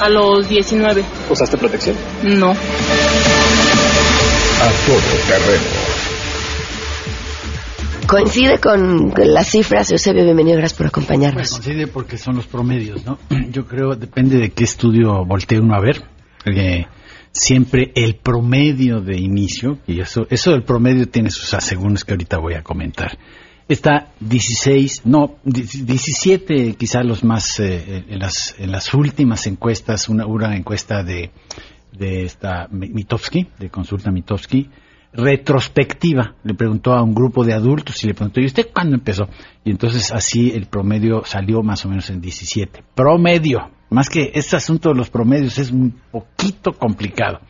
A 0.00 0.08
los 0.08 0.48
19. 0.48 1.04
¿Usaste 1.30 1.56
protección? 1.56 1.94
No. 2.24 2.50
A 2.50 2.56
todo 4.86 4.98
terreno. 5.28 5.89
Coincide 8.10 8.58
con 8.58 9.12
las 9.16 9.50
cifras, 9.50 9.92
Eusebio, 9.92 10.24
bienvenido, 10.24 10.56
gracias 10.56 10.76
por 10.76 10.88
acompañarnos. 10.88 11.48
coincide 11.48 11.86
porque 11.86 12.18
son 12.18 12.34
los 12.34 12.48
promedios, 12.48 13.06
¿no? 13.06 13.20
Yo 13.52 13.68
creo, 13.68 13.94
depende 13.94 14.38
de 14.38 14.50
qué 14.50 14.64
estudio 14.64 15.24
voltee 15.24 15.60
uno 15.60 15.76
a 15.76 15.80
ver. 15.80 16.02
Eh, 16.44 16.86
siempre 17.30 17.92
el 17.94 18.16
promedio 18.16 19.00
de 19.00 19.16
inicio, 19.16 19.78
y 19.86 20.00
eso, 20.00 20.26
eso 20.28 20.50
del 20.50 20.64
promedio 20.64 21.06
tiene 21.06 21.30
sus 21.30 21.54
asegúnes 21.54 22.04
que 22.04 22.14
ahorita 22.14 22.38
voy 22.38 22.54
a 22.54 22.64
comentar. 22.64 23.16
Está 23.68 24.08
16, 24.18 25.02
no, 25.04 25.36
17 25.44 26.74
quizá 26.74 27.04
los 27.04 27.22
más, 27.22 27.60
eh, 27.60 28.06
en, 28.08 28.18
las, 28.18 28.56
en 28.58 28.72
las 28.72 28.92
últimas 28.92 29.46
encuestas, 29.46 30.08
una, 30.08 30.26
una 30.26 30.56
encuesta 30.56 31.04
de, 31.04 31.30
de 31.92 32.24
esta 32.24 32.66
Mitofsky, 32.72 33.46
de 33.60 33.70
consulta 33.70 34.10
Mitofsky, 34.10 34.68
retrospectiva. 35.12 36.34
Le 36.44 36.54
preguntó 36.54 36.92
a 36.92 37.02
un 37.02 37.14
grupo 37.14 37.44
de 37.44 37.52
adultos 37.52 38.02
y 38.04 38.08
le 38.08 38.14
preguntó, 38.14 38.40
¿y 38.40 38.46
usted 38.46 38.68
cuándo 38.72 38.96
empezó? 38.96 39.28
Y 39.64 39.70
entonces 39.70 40.12
así 40.12 40.52
el 40.54 40.66
promedio 40.66 41.24
salió 41.24 41.62
más 41.62 41.84
o 41.84 41.88
menos 41.88 42.10
en 42.10 42.20
17. 42.20 42.82
Promedio. 42.94 43.70
Más 43.90 44.08
que 44.08 44.30
este 44.34 44.56
asunto 44.56 44.90
de 44.90 44.94
los 44.94 45.10
promedios 45.10 45.58
es 45.58 45.70
un 45.70 45.94
poquito 46.10 46.72
complicado. 46.72 47.40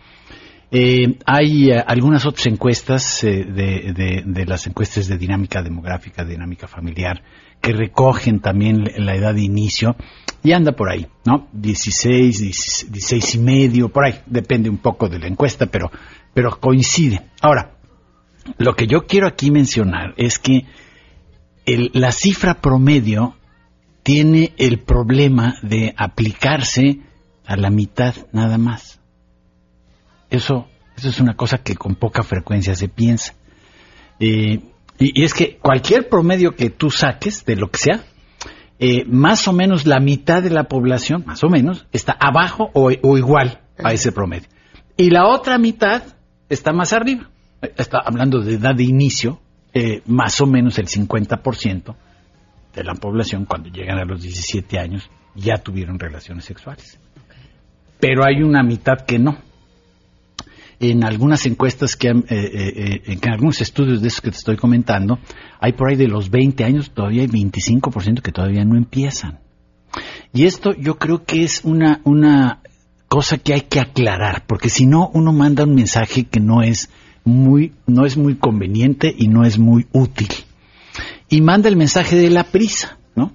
Eh, 0.73 1.19
hay 1.27 1.71
eh, 1.71 1.85
algunas 1.85 2.25
otras 2.25 2.47
encuestas 2.47 3.25
eh, 3.25 3.45
de, 3.45 4.23
de, 4.25 4.47
las 4.47 4.69
encuestas 4.69 5.09
de 5.09 5.19
dinámica 5.19 5.63
demográfica, 5.63 6.25
dinámica 6.25 6.69
familiar, 6.69 7.23
que 7.61 7.73
recogen 7.73 8.39
también 8.39 8.85
la 8.97 9.17
edad 9.17 9.35
de 9.35 9.43
inicio 9.43 9.97
y 10.45 10.53
anda 10.53 10.73
por 10.73 10.89
ahí, 10.89 11.09
¿no? 11.27 11.49
16, 11.53 12.39
16 12.89 13.35
y 13.35 13.39
medio, 13.39 13.89
por 13.89 14.05
ahí, 14.05 14.15
depende 14.27 14.71
un 14.71 14.79
poco 14.79 15.09
de 15.09 15.19
la 15.19 15.27
encuesta, 15.27 15.67
pero 15.67 15.91
pero 16.35 16.59
coincide. 16.61 17.31
Ahora, 17.41 17.77
lo 18.59 18.75
que 18.75 18.87
yo 18.87 19.07
quiero 19.07 19.27
aquí 19.27 19.51
mencionar 19.51 20.15
es 20.17 20.39
que 20.39 20.67
la 21.67 22.13
cifra 22.13 22.61
promedio 22.61 23.37
tiene 24.03 24.55
el 24.57 24.81
problema 24.81 25.57
de 25.63 25.95
aplicarse 25.97 27.01
a 27.47 27.57
la 27.57 27.71
mitad 27.71 28.15
nada 28.33 28.59
más. 28.59 29.01
Eso, 30.31 30.69
eso 30.97 31.09
es 31.09 31.21
una 31.21 31.37
cosa 31.37 31.59
que 31.59 31.75
con 31.75 31.97
poca 31.97 32.23
frecuencia 32.23 32.75
se 32.75 32.89
piensa. 32.89 33.35
Eh, 34.19 34.61
y, 34.99 35.23
es 35.23 35.35
que 35.35 35.59
cualquier 35.59 36.09
promedio 36.09 36.55
que 36.55 36.71
tú 36.71 36.91
saques, 36.91 37.45
de 37.45 37.57
lo 37.57 37.71
que 37.71 37.79
sea, 37.79 38.05
eh, 38.79 39.05
más 39.07 39.47
o 39.49 39.53
menos 39.53 39.87
la 39.87 40.01
mitad 40.01 40.43
de 40.43 40.51
la 40.51 40.65
población, 40.65 41.25
más 41.27 41.45
o 41.45 41.49
menos, 41.49 41.87
está 41.93 42.13
abajo 42.13 42.71
o 42.73 43.17
igual 43.17 43.61
a 43.79 43.93
ese 43.93 44.13
promedio. 44.13 44.49
Y 44.97 45.11
la 45.11 45.27
otra 45.27 45.59
mitad 45.59 46.03
está 46.51 46.73
más 46.73 46.93
arriba. 46.93 47.31
Está 47.77 47.99
hablando 48.05 48.41
de 48.41 48.55
edad 48.55 48.75
de 48.75 48.85
inicio, 48.85 49.41
eh, 49.73 50.03
más 50.07 50.41
o 50.41 50.47
menos 50.47 50.79
el 50.79 50.89
50% 50.89 51.95
de 52.75 52.85
la 52.85 52.95
población 52.95 53.47
cuando 53.47 53.71
llegan 53.71 53.99
a 53.99 54.05
los 54.05 54.23
17 54.23 54.79
años 54.79 55.11
ya 55.35 55.59
tuvieron 55.59 55.99
relaciones 55.99 56.45
sexuales. 56.45 56.99
Pero 57.99 58.25
hay 58.25 58.43
una 58.43 58.63
mitad 58.63 59.01
que 59.07 59.19
no. 59.19 59.39
En 60.81 61.05
algunas 61.05 61.45
encuestas 61.45 61.95
que 61.95 62.09
eh, 62.09 62.25
eh, 62.31 63.03
en 63.05 63.31
algunos 63.31 63.61
estudios 63.61 64.01
de 64.01 64.09
esos 64.09 64.23
que 64.23 64.31
te 64.31 64.39
estoy 64.39 64.57
comentando, 64.57 65.19
hay 65.61 65.75
por 65.75 65.91
ahí 65.91 65.97
de 65.97 66.09
los 66.09 66.31
20 66.31 66.65
años, 66.65 66.91
todavía 66.93 67.23
hay 67.23 67.29
25% 67.29 68.23
que 68.23 68.33
todavía 68.33 68.65
no 68.65 68.77
empiezan. 68.77 69.41
Y 70.33 70.47
esto 70.47 70.73
yo 70.73 70.97
creo 70.97 71.25
que 71.25 71.43
es 71.43 71.65
una, 71.65 72.01
una 72.05 72.60
cosa 73.11 73.39
que 73.39 73.53
hay 73.53 73.63
que 73.63 73.81
aclarar, 73.81 74.45
porque 74.47 74.71
si 74.71 74.87
no 74.87 75.11
uno 75.13 75.33
manda 75.33 75.65
un 75.65 75.75
mensaje 75.75 76.27
que 76.27 76.39
no 76.39 76.63
es 76.63 76.91
muy 77.25 77.73
no 77.89 78.07
es 78.07 78.17
muy 78.17 78.37
conveniente 78.37 79.13
y 79.15 79.27
no 79.27 79.45
es 79.45 79.59
muy 79.59 79.89
útil. 79.91 80.29
Y 81.29 81.41
manda 81.41 81.69
el 81.69 81.77
mensaje 81.77 82.15
de 82.15 82.31
la 82.31 82.45
prisa, 82.45 82.99
¿no? 83.17 83.33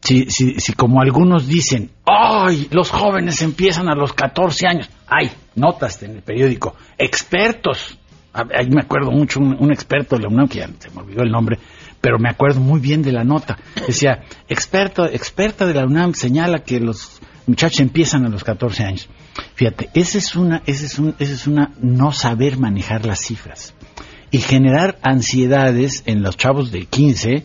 Si, 0.00 0.30
si, 0.30 0.60
si 0.60 0.72
como 0.72 1.00
algunos 1.00 1.48
dicen, 1.48 1.90
¡ay! 2.06 2.68
Los 2.70 2.90
jóvenes 2.90 3.42
empiezan 3.42 3.88
a 3.88 3.96
los 3.96 4.12
14 4.12 4.68
años. 4.68 4.88
¡Ay! 5.08 5.32
Notas 5.56 6.00
en 6.04 6.12
el 6.12 6.22
periódico, 6.22 6.76
expertos. 6.96 7.98
Ahí 8.32 8.70
me 8.70 8.82
acuerdo 8.82 9.10
mucho, 9.10 9.40
un, 9.40 9.56
un 9.58 9.72
experto 9.72 10.14
de 10.14 10.22
la 10.22 10.28
UNAM, 10.28 10.46
que 10.46 10.58
ya 10.60 10.70
se 10.78 10.90
me 10.90 11.00
olvidó 11.00 11.24
el 11.24 11.32
nombre, 11.32 11.58
pero 12.00 12.20
me 12.20 12.28
acuerdo 12.28 12.60
muy 12.60 12.78
bien 12.78 13.02
de 13.02 13.10
la 13.10 13.24
nota. 13.24 13.58
Decía, 13.84 14.22
experto, 14.48 15.06
experta 15.06 15.66
de 15.66 15.74
la 15.74 15.86
UNAM 15.86 16.14
señala 16.14 16.60
que 16.60 16.78
los 16.78 17.20
muchachos 17.48 17.80
empiezan 17.80 18.24
a 18.24 18.28
los 18.28 18.44
14 18.44 18.84
años. 18.84 19.08
Fíjate, 19.54 19.88
esa 19.94 20.18
es 20.18 20.36
una, 20.36 20.62
ese 20.66 20.86
es 20.86 20.98
un, 20.98 21.14
ese 21.18 21.32
es 21.32 21.46
una 21.46 21.72
no 21.80 22.12
saber 22.12 22.58
manejar 22.58 23.04
las 23.04 23.20
cifras 23.20 23.74
y 24.30 24.38
generar 24.38 24.98
ansiedades 25.02 26.02
en 26.06 26.22
los 26.22 26.36
chavos 26.36 26.70
de 26.70 26.84
15, 26.84 27.44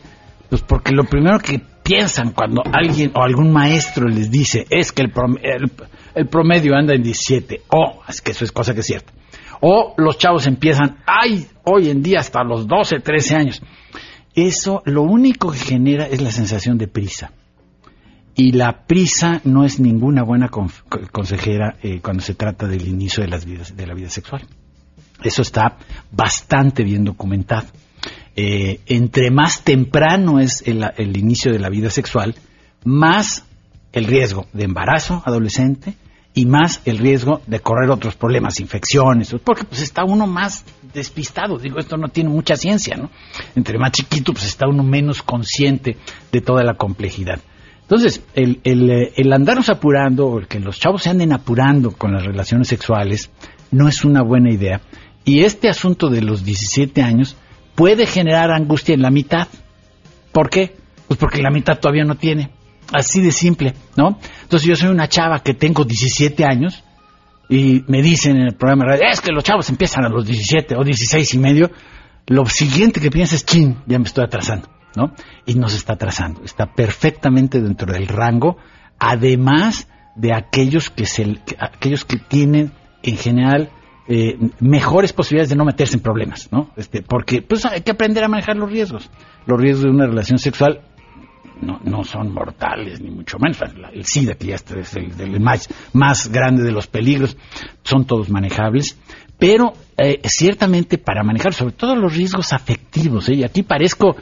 pues 0.49 0.61
porque 0.61 0.91
lo 0.91 1.05
primero 1.05 1.39
que 1.39 1.61
piensan 1.83 2.31
cuando 2.31 2.61
alguien 2.71 3.11
o 3.15 3.23
algún 3.23 3.51
maestro 3.51 4.07
les 4.07 4.29
dice 4.29 4.65
es 4.69 4.91
que 4.91 5.03
el 5.03 5.11
promedio, 5.11 5.69
el, 6.13 6.27
promedio 6.27 6.75
anda 6.75 6.93
en 6.93 7.03
17, 7.03 7.61
o 7.69 8.01
es 8.07 8.21
que 8.21 8.31
eso 8.31 8.43
es 8.43 8.51
cosa 8.51 8.73
que 8.73 8.81
es 8.81 8.85
cierta, 8.85 9.13
o 9.61 9.93
los 9.97 10.17
chavos 10.17 10.45
empiezan, 10.47 10.97
ay, 11.05 11.47
hoy 11.63 11.89
en 11.89 12.03
día 12.03 12.19
hasta 12.19 12.43
los 12.43 12.67
12, 12.67 12.99
13 12.99 13.35
años. 13.35 13.61
Eso 14.35 14.81
lo 14.85 15.03
único 15.03 15.51
que 15.51 15.59
genera 15.59 16.07
es 16.07 16.19
la 16.21 16.31
sensación 16.31 16.77
de 16.77 16.87
prisa 16.87 17.31
y 18.35 18.53
la 18.53 18.85
prisa 18.85 19.41
no 19.43 19.63
es 19.63 19.79
ninguna 19.79 20.23
buena 20.23 20.49
consejera 20.49 21.77
eh, 21.83 21.99
cuando 22.01 22.23
se 22.23 22.33
trata 22.33 22.67
del 22.67 22.87
inicio 22.87 23.23
de, 23.23 23.29
las 23.29 23.45
vidas, 23.45 23.75
de 23.75 23.85
la 23.85 23.93
vida 23.93 24.09
sexual. 24.09 24.41
Eso 25.23 25.41
está 25.41 25.77
bastante 26.11 26.83
bien 26.83 27.03
documentado. 27.03 27.67
Eh, 28.35 28.79
entre 28.87 29.29
más 29.29 29.63
temprano 29.63 30.39
es 30.39 30.63
el, 30.65 31.17
inicio 31.17 31.51
de 31.51 31.59
la 31.59 31.69
vida 31.69 31.91
sexual, 31.91 32.35
más 32.83 33.45
el 33.91 34.05
riesgo 34.05 34.47
de 34.53 34.63
embarazo 34.63 35.21
adolescente 35.23 35.93
y 36.33 36.47
más 36.47 36.81
el 36.85 36.97
riesgo 36.97 37.41
de 37.45 37.59
correr 37.59 37.91
otros 37.91 38.15
problemas, 38.15 38.59
infecciones, 38.59 39.35
porque 39.43 39.65
pues 39.65 39.81
está 39.83 40.03
uno 40.03 40.25
más 40.25 40.65
despistado. 40.91 41.59
Digo, 41.59 41.77
esto 41.77 41.95
no 41.95 42.07
tiene 42.07 42.31
mucha 42.31 42.55
ciencia, 42.55 42.97
¿no? 42.97 43.11
Entre 43.55 43.77
más 43.77 43.91
chiquito, 43.91 44.33
pues 44.33 44.45
está 44.45 44.67
uno 44.67 44.81
menos 44.81 45.21
consciente 45.21 45.97
de 46.31 46.41
toda 46.41 46.63
la 46.63 46.73
complejidad. 46.73 47.39
Entonces, 47.83 48.23
el, 48.33 48.61
eh, 48.63 49.13
el, 49.15 49.33
andarnos 49.33 49.69
apurando, 49.69 50.27
o 50.27 50.39
el 50.39 50.47
que 50.47 50.59
los 50.59 50.79
chavos 50.79 51.03
se 51.03 51.09
anden 51.09 51.33
apurando 51.33 51.91
con 51.91 52.13
las 52.13 52.25
relaciones 52.25 52.67
sexuales, 52.67 53.29
no 53.71 53.87
es 53.87 54.05
una 54.05 54.23
buena 54.23 54.51
idea. 54.51 54.81
Y 55.25 55.41
este 55.41 55.69
asunto 55.69 56.09
de 56.09 56.21
los 56.21 56.43
17 56.43 57.01
años 57.01 57.35
puede 57.75 58.05
generar 58.05 58.51
angustia 58.51 58.95
en 58.95 59.01
la 59.01 59.09
mitad. 59.09 59.47
¿Por 60.31 60.49
qué? 60.49 60.75
Pues 61.07 61.19
porque 61.19 61.41
la 61.41 61.51
mitad 61.51 61.79
todavía 61.79 62.05
no 62.05 62.15
tiene. 62.15 62.51
Así 62.91 63.21
de 63.21 63.31
simple, 63.31 63.73
¿no? 63.95 64.19
Entonces 64.43 64.67
yo 64.67 64.75
soy 64.75 64.89
una 64.89 65.07
chava 65.07 65.39
que 65.39 65.53
tengo 65.53 65.83
17 65.83 66.45
años 66.45 66.83
y 67.49 67.83
me 67.87 68.01
dicen 68.01 68.37
en 68.37 68.47
el 68.47 68.55
programa 68.55 68.95
es 68.95 69.21
que 69.21 69.31
los 69.31 69.43
chavos 69.43 69.69
empiezan 69.69 70.05
a 70.05 70.09
los 70.09 70.25
17 70.25 70.75
o 70.75 70.83
16 70.83 71.33
y 71.33 71.39
medio. 71.39 71.71
Lo 72.27 72.45
siguiente 72.45 73.01
que 73.01 73.11
piensas 73.11 73.39
es, 73.39 73.45
chin, 73.45 73.77
ya 73.85 73.99
me 73.99 74.05
estoy 74.05 74.23
atrasando. 74.23 74.69
¿No? 74.95 75.13
Y 75.45 75.55
nos 75.55 75.75
está 75.75 75.95
trazando, 75.95 76.43
está 76.43 76.73
perfectamente 76.73 77.61
dentro 77.61 77.91
del 77.91 78.07
rango, 78.07 78.57
además 78.99 79.87
de 80.15 80.33
aquellos 80.33 80.89
que, 80.89 81.05
se, 81.05 81.39
aquellos 81.59 82.05
que 82.05 82.17
tienen 82.17 82.71
en 83.01 83.17
general 83.17 83.69
eh, 84.07 84.37
mejores 84.59 85.13
posibilidades 85.13 85.49
de 85.49 85.55
no 85.55 85.65
meterse 85.65 85.95
en 85.95 86.03
problemas, 86.03 86.51
¿no? 86.51 86.69
Este, 86.75 87.01
porque 87.01 87.41
pues 87.41 87.65
hay 87.65 87.81
que 87.81 87.91
aprender 87.91 88.23
a 88.23 88.27
manejar 88.27 88.55
los 88.55 88.69
riesgos. 88.69 89.09
Los 89.45 89.59
riesgos 89.59 89.85
de 89.85 89.91
una 89.91 90.07
relación 90.07 90.37
sexual 90.37 90.81
no, 91.61 91.79
no 91.83 92.03
son 92.03 92.33
mortales, 92.33 92.99
ni 92.99 93.09
mucho 93.09 93.37
menos. 93.39 93.59
El 93.93 94.05
SIDA, 94.05 94.35
que 94.35 94.47
ya 94.47 94.55
es 94.55 94.95
el, 94.95 95.39
más, 95.39 95.69
más 95.93 96.29
grande 96.29 96.63
de 96.63 96.71
los 96.71 96.87
peligros, 96.87 97.37
son 97.83 98.05
todos 98.05 98.29
manejables. 98.29 98.99
Pero 99.37 99.73
eh, 99.97 100.21
ciertamente 100.25 100.97
para 100.97 101.23
manejar 101.23 101.53
sobre 101.53 101.73
todo 101.73 101.95
los 101.95 102.15
riesgos 102.15 102.53
afectivos, 102.53 103.29
¿eh? 103.29 103.35
y 103.35 103.43
aquí 103.43 103.63
parezco 103.63 104.15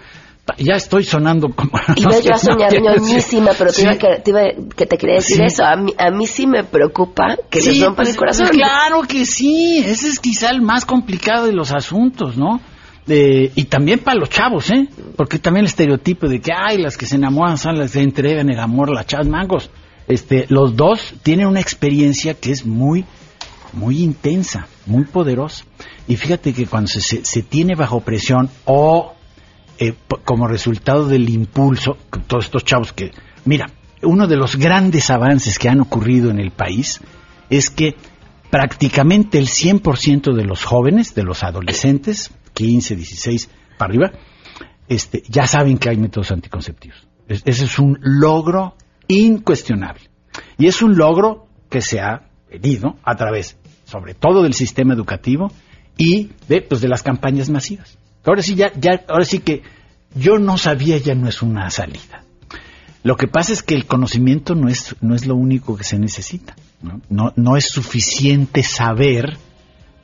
ya 0.57 0.75
estoy 0.75 1.03
sonando 1.03 1.49
como... 1.49 1.71
Y 1.95 2.01
no, 2.05 2.19
yo 2.19 2.33
a 2.33 2.37
soñar 2.37 2.71
ñoñísima, 2.73 3.51
pero 3.57 3.71
te, 3.71 3.81
iba 3.81 3.95
que, 3.95 4.21
te 4.23 4.31
que 4.75 4.85
te 4.85 4.97
quería 4.97 5.15
decir 5.15 5.41
eso. 5.41 5.63
A 5.63 5.75
mí, 5.75 5.93
a 5.97 6.11
mí 6.11 6.27
sí 6.27 6.47
me 6.47 6.63
preocupa 6.63 7.37
que 7.49 7.61
les 7.61 7.81
rompan 7.81 8.07
el 8.07 8.15
pues, 8.15 8.17
corazón. 8.17 8.47
claro 8.49 9.01
que 9.03 9.25
sí, 9.25 9.83
ese 9.85 10.09
es 10.09 10.19
quizá 10.19 10.49
el 10.49 10.61
más 10.61 10.85
complicado 10.85 11.45
de 11.45 11.53
los 11.53 11.71
asuntos, 11.71 12.37
¿no? 12.37 12.61
y 13.07 13.65
también 13.65 13.99
para 13.99 14.17
los 14.17 14.29
chavos, 14.29 14.69
¿eh? 14.69 14.87
Porque 15.17 15.37
también 15.37 15.65
el 15.65 15.69
estereotipo 15.69 16.29
de 16.29 16.39
que, 16.39 16.51
ay, 16.55 16.77
las 16.77 16.97
que 16.97 17.05
se 17.05 17.17
enamoran 17.17 17.57
son 17.57 17.77
las 17.77 17.91
que 17.91 17.99
entregan 17.99 18.49
el 18.49 18.59
amor 18.59 18.89
las 18.89 19.05
chavas 19.05 19.27
mangos. 19.27 19.69
Este, 20.07 20.45
los 20.47 20.77
dos 20.77 21.15
tienen 21.21 21.47
una 21.47 21.59
experiencia 21.59 22.35
que 22.35 22.51
es 22.51 22.65
muy, 22.65 23.03
muy 23.73 24.01
intensa, 24.01 24.67
muy 24.85 25.03
poderosa. 25.03 25.65
Y 26.07 26.15
fíjate 26.15 26.53
que 26.53 26.67
cuando 26.67 26.87
se, 26.87 27.01
se 27.01 27.43
tiene 27.43 27.75
bajo 27.75 27.99
presión 27.99 28.49
o 28.63 29.13
eh, 29.79 29.93
como 30.25 30.47
resultado 30.47 31.07
del 31.07 31.29
impulso, 31.29 31.97
todos 32.27 32.45
estos 32.45 32.65
chavos 32.65 32.93
que, 32.93 33.11
mira, 33.45 33.71
uno 34.03 34.27
de 34.27 34.35
los 34.35 34.55
grandes 34.55 35.09
avances 35.09 35.59
que 35.59 35.69
han 35.69 35.81
ocurrido 35.81 36.29
en 36.29 36.39
el 36.39 36.51
país 36.51 36.99
es 37.49 37.69
que 37.69 37.95
prácticamente 38.49 39.37
el 39.37 39.47
100% 39.47 40.33
de 40.33 40.43
los 40.43 40.63
jóvenes, 40.63 41.13
de 41.15 41.23
los 41.23 41.43
adolescentes, 41.43 42.31
15, 42.53 42.95
16 42.95 43.49
para 43.77 43.89
arriba, 43.89 44.11
este, 44.87 45.23
ya 45.27 45.47
saben 45.47 45.77
que 45.77 45.89
hay 45.89 45.97
métodos 45.97 46.31
anticonceptivos. 46.31 47.07
ese 47.27 47.65
es 47.65 47.79
un 47.79 47.97
logro 48.01 48.75
incuestionable. 49.07 50.09
Y 50.57 50.67
es 50.67 50.81
un 50.81 50.97
logro 50.97 51.47
que 51.69 51.81
se 51.81 51.99
ha 51.99 52.23
pedido 52.49 52.97
a 53.03 53.15
través, 53.15 53.57
sobre 53.85 54.13
todo 54.13 54.43
del 54.43 54.53
sistema 54.53 54.93
educativo 54.93 55.51
y 55.97 56.31
de, 56.47 56.61
pues, 56.61 56.81
de 56.81 56.87
las 56.87 57.03
campañas 57.03 57.49
masivas. 57.49 57.97
Ahora 58.25 58.41
sí, 58.41 58.55
ya, 58.55 58.71
ya, 58.79 59.03
ahora 59.07 59.25
sí 59.25 59.39
que 59.39 59.63
yo 60.15 60.37
no 60.37 60.57
sabía 60.57 60.97
ya 60.97 61.15
no 61.15 61.27
es 61.27 61.41
una 61.41 61.69
salida. 61.69 62.23
Lo 63.03 63.17
que 63.17 63.27
pasa 63.27 63.53
es 63.53 63.63
que 63.63 63.73
el 63.73 63.85
conocimiento 63.85 64.53
no 64.53 64.69
es, 64.69 64.95
no 65.01 65.15
es 65.15 65.25
lo 65.25 65.35
único 65.35 65.75
que 65.75 65.83
se 65.83 65.97
necesita. 65.97 66.55
No, 66.81 67.01
no, 67.09 67.33
no 67.35 67.57
es 67.57 67.65
suficiente 67.65 68.61
saber 68.61 69.37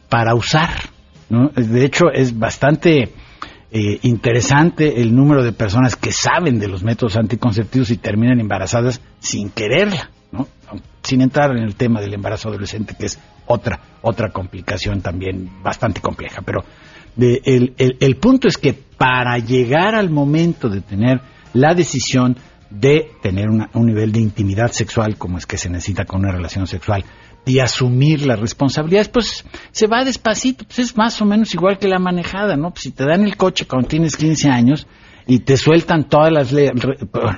para 0.10 0.34
usar. 0.34 0.72
¿no? 1.30 1.50
De 1.50 1.86
hecho, 1.86 2.12
es 2.12 2.38
bastante 2.38 3.14
eh, 3.72 4.00
interesante 4.02 5.02
el 5.02 5.16
número 5.16 5.44
de 5.44 5.52
personas 5.52 5.96
que 5.96 6.12
saben 6.12 6.58
de 6.58 6.68
los 6.68 6.84
métodos 6.84 7.18
anticonceptivos 7.18 7.92
y 7.92 7.98
terminan 7.98 8.40
embarazadas 8.40 9.02
sin 9.20 9.50
quererla, 9.50 10.10
¿no? 10.32 10.48
sin 11.04 11.22
entrar 11.22 11.52
en 11.52 11.64
el 11.64 11.76
tema 11.76 12.02
del 12.02 12.14
embarazo 12.14 12.50
adolescente, 12.50 12.96
que 12.98 13.06
es 13.06 13.20
otra, 13.46 13.80
otra 14.02 14.32
complicación 14.32 15.02
también 15.02 15.62
bastante 15.62 16.02
compleja. 16.02 16.42
Pero 16.42 16.64
de, 17.18 17.42
el, 17.46 17.74
el, 17.78 18.16
punto 18.18 18.48
es 18.48 18.58
que 18.58 18.74
para 18.74 19.38
llegar 19.40 19.96
al 19.96 20.10
momento 20.10 20.70
de 20.70 20.82
tener 20.82 21.22
la 21.54 21.74
decisión 21.74 22.38
de 22.70 23.12
tener 23.22 23.50
una, 23.50 23.70
un 23.74 23.88
nivel 23.88 24.12
de 24.12 24.20
intimidad 24.20 24.72
sexual 24.72 25.18
como 25.18 25.38
es 25.38 25.46
que 25.46 25.58
se 25.58 25.70
necesita 25.70 26.06
con 26.06 26.22
una 26.22 26.32
relación 26.32 26.68
sexual 26.68 27.04
y 27.46 27.60
asumir 27.60 28.26
las 28.26 28.40
responsabilidades, 28.40 29.08
pues 29.08 29.46
se 29.72 29.88
va 29.88 30.04
despacito, 30.04 30.66
pues 30.66 30.80
es 30.80 30.98
más 30.98 31.22
o 31.22 31.26
menos 31.26 31.54
igual 31.54 31.80
que 31.80 31.88
la 31.88 31.98
manejada, 31.98 32.58
¿no? 32.58 32.72
Pues 32.72 32.84
si 32.84 32.92
te 32.92 33.06
dan 33.06 33.24
el 33.24 33.38
coche 33.38 33.66
cuando 33.66 33.88
tienes 33.88 34.18
15 34.18 34.50
años 34.50 34.86
y 35.26 35.40
te 35.40 35.56
sueltan 35.56 36.10
todas 36.10 36.32
las 36.32 36.52
leyes, 36.52 36.74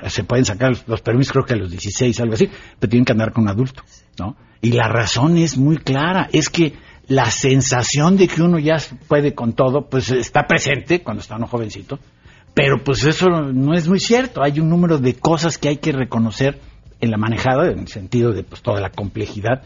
se 0.08 0.24
pueden 0.24 0.44
sacar 0.44 0.72
los 0.86 1.00
permisos 1.00 1.32
creo 1.32 1.44
que 1.44 1.54
a 1.54 1.56
los 1.56 1.70
16, 1.70 2.20
algo 2.20 2.34
así, 2.34 2.48
pero 2.78 2.90
tienen 2.90 3.04
que 3.04 3.12
andar 3.12 3.32
con 3.32 3.44
un 3.44 3.50
adulto, 3.50 3.82
¿no? 4.18 4.36
Y 4.60 4.72
la 4.72 4.88
razón 4.88 5.38
es 5.38 5.56
muy 5.56 5.78
clara, 5.78 6.28
es 6.32 6.50
que 6.50 6.74
la 7.10 7.28
sensación 7.28 8.16
de 8.16 8.28
que 8.28 8.40
uno 8.40 8.60
ya 8.60 8.76
puede 9.08 9.34
con 9.34 9.54
todo, 9.54 9.88
pues 9.90 10.12
está 10.12 10.46
presente 10.46 11.02
cuando 11.02 11.20
está 11.20 11.34
uno 11.34 11.48
jovencito, 11.48 11.98
pero 12.54 12.84
pues 12.84 13.02
eso 13.02 13.28
no 13.28 13.74
es 13.74 13.88
muy 13.88 13.98
cierto, 13.98 14.44
hay 14.44 14.60
un 14.60 14.68
número 14.68 14.96
de 14.96 15.14
cosas 15.14 15.58
que 15.58 15.68
hay 15.68 15.78
que 15.78 15.90
reconocer 15.90 16.60
en 17.00 17.10
la 17.10 17.16
manejada, 17.16 17.68
en 17.68 17.80
el 17.80 17.88
sentido 17.88 18.30
de 18.32 18.44
pues 18.44 18.62
toda 18.62 18.80
la 18.80 18.90
complejidad, 18.90 19.62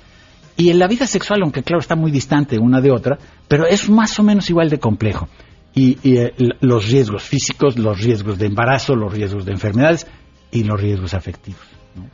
y 0.56 0.70
en 0.70 0.78
la 0.78 0.88
vida 0.88 1.06
sexual, 1.06 1.40
aunque 1.42 1.62
claro 1.62 1.80
está 1.80 1.96
muy 1.96 2.10
distante 2.10 2.58
una 2.58 2.80
de 2.80 2.90
otra, 2.90 3.18
pero 3.46 3.66
es 3.66 3.90
más 3.90 4.18
o 4.18 4.22
menos 4.22 4.48
igual 4.48 4.70
de 4.70 4.78
complejo. 4.78 5.28
Y, 5.74 5.98
eh, 6.16 6.32
los 6.60 6.88
riesgos 6.88 7.24
físicos, 7.24 7.78
los 7.78 8.00
riesgos 8.00 8.38
de 8.38 8.46
embarazo, 8.46 8.94
los 8.94 9.12
riesgos 9.12 9.44
de 9.44 9.52
enfermedades 9.52 10.06
y 10.50 10.62
los 10.62 10.80
riesgos 10.80 11.12
afectivos. 11.12 11.60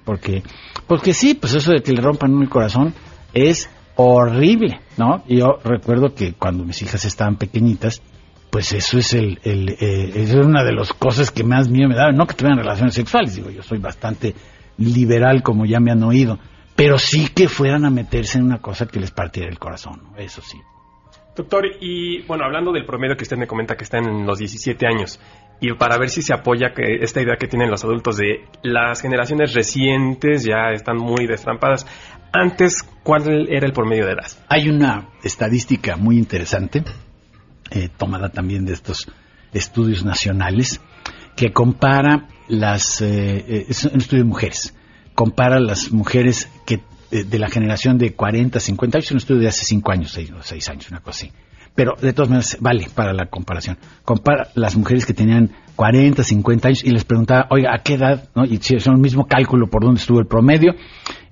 Porque, 0.05 0.43
porque 0.89 1.15
sí, 1.15 1.35
pues 1.35 1.55
eso 1.55 1.71
de 1.71 1.83
que 1.83 1.93
le 1.93 2.03
rompan 2.03 2.41
el 2.41 2.49
corazón 2.49 2.95
es 3.33 3.69
horrible, 4.01 4.81
¿no? 4.97 5.23
Yo 5.29 5.59
recuerdo 5.65 6.15
que 6.15 6.35
cuando 6.35 6.65
mis 6.65 6.81
hijas 6.83 7.05
estaban 7.05 7.37
pequeñitas, 7.37 8.03
pues 8.51 8.73
eso 8.73 8.99
es 8.99 9.15
el, 9.15 9.39
eh, 9.45 10.13
es 10.15 10.35
una 10.35 10.65
de 10.65 10.73
las 10.73 10.93
cosas 10.93 11.31
que 11.31 11.45
más 11.45 11.69
miedo 11.69 11.89
me 11.89 11.95
da, 11.95 12.11
no 12.11 12.27
que 12.27 12.35
tuvieran 12.35 12.59
relaciones 12.59 12.95
sexuales, 12.95 13.37
digo, 13.37 13.51
yo 13.51 13.63
soy 13.63 13.79
bastante 13.79 14.35
liberal 14.79 15.43
como 15.43 15.67
ya 15.67 15.79
me 15.79 15.93
han 15.93 16.03
oído, 16.03 16.39
pero 16.75 16.99
sí 16.99 17.29
que 17.35 17.49
fueran 17.49 17.85
a 17.85 17.91
meterse 17.91 18.39
en 18.39 18.45
una 18.45 18.59
cosa 18.59 18.87
que 18.87 18.99
les 18.99 19.11
partiera 19.11 19.49
el 19.49 19.59
corazón, 19.59 20.03
eso 20.17 20.43
sí. 20.43 20.59
Doctor, 21.37 21.65
y 21.81 22.23
bueno, 22.23 22.45
hablando 22.45 22.73
del 22.73 22.85
promedio 22.85 23.17
que 23.17 23.23
usted 23.23 23.37
me 23.37 23.47
comenta 23.47 23.77
que 23.77 23.85
está 23.85 23.99
en 23.99 24.27
los 24.27 24.39
17 24.39 24.87
años, 24.87 25.21
y 25.61 25.73
para 25.75 25.99
ver 25.99 26.09
si 26.09 26.23
se 26.23 26.33
apoya 26.33 26.73
que 26.73 26.97
esta 27.03 27.21
idea 27.21 27.37
que 27.37 27.47
tienen 27.47 27.71
los 27.71 27.85
adultos 27.85 28.17
de 28.17 28.47
las 28.63 29.03
generaciones 29.03 29.55
recientes 29.55 30.45
ya 30.45 30.71
están 30.73 30.97
muy 30.97 31.27
destrampadas. 31.27 31.87
Antes, 32.33 32.85
¿cuál 33.03 33.49
era 33.49 33.67
el 33.67 33.73
promedio 33.73 34.07
de 34.07 34.13
edad? 34.13 34.31
Hay 34.49 34.69
una 34.69 35.09
estadística 35.25 35.97
muy 35.97 36.17
interesante, 36.17 36.85
eh, 37.73 37.89
tomada 37.97 38.29
también 38.29 38.65
de 38.65 38.73
estos 38.73 39.09
estudios 39.53 40.05
nacionales, 40.05 40.81
que 41.35 41.53
compara 41.53 42.29
las, 42.49 43.01
eh, 43.01 43.45
eh, 43.49 43.67
es 43.69 43.85
un 43.85 44.01
estudio 44.01 44.23
de 44.23 44.29
mujeres, 44.29 44.75
compara 45.15 45.59
las 45.59 45.91
mujeres 45.91 46.49
que 46.67 46.81
de, 47.11 47.39
la 47.41 47.49
generación 47.49 47.99
de 47.99 48.15
40, 48.15 48.61
50 48.61 48.99
años, 48.99 49.11
un 49.11 49.17
estudio 49.17 49.41
de 49.41 49.49
hace 49.49 49.65
5 49.65 49.91
años, 49.91 50.13
6, 50.13 50.69
años, 50.69 50.89
una 50.91 51.01
cosa 51.01 51.27
así. 51.27 51.33
Pero 51.75 51.95
de 52.01 52.13
todas 52.13 52.29
maneras, 52.29 52.57
vale 52.61 52.87
para 52.95 53.13
la 53.13 53.27
comparación. 53.27 53.79
Compara 54.05 54.49
las 54.55 54.77
mujeres 54.77 55.07
que 55.07 55.15
tenían 55.15 55.51
40, 55.75 56.23
50 56.23 56.69
años 56.69 56.85
y 56.85 56.91
les 56.91 57.05
preguntaba, 57.05 57.47
oiga, 57.51 57.75
¿a 57.75 57.83
qué 57.83 57.95
edad? 57.95 58.29
¿No? 58.35 58.45
Y 58.45 58.59
si 58.59 58.79
son 58.79 58.95
el 58.95 59.01
mismo 59.01 59.27
cálculo 59.27 59.69
por 59.69 59.83
donde 59.83 60.01
estuvo 60.01 60.21
el 60.21 60.27
promedio, 60.27 60.75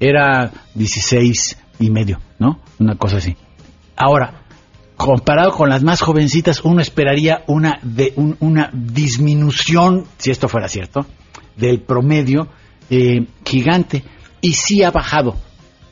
era 0.00 0.50
16 0.74 1.58
y 1.80 1.90
medio, 1.90 2.20
¿no? 2.38 2.60
Una 2.78 2.96
cosa 2.96 3.18
así. 3.18 3.36
Ahora, 3.96 4.42
comparado 4.96 5.52
con 5.52 5.68
las 5.68 5.82
más 5.82 6.00
jovencitas, 6.00 6.60
uno 6.64 6.80
esperaría 6.80 7.44
una, 7.46 7.78
de, 7.82 8.12
una 8.40 8.70
disminución, 8.72 10.04
si 10.18 10.30
esto 10.30 10.48
fuera 10.48 10.68
cierto, 10.68 11.06
del 11.56 11.80
promedio 11.80 12.48
eh, 12.90 13.26
gigante 13.44 14.04
y 14.40 14.54
sí 14.54 14.82
ha 14.82 14.90
bajado 14.90 15.36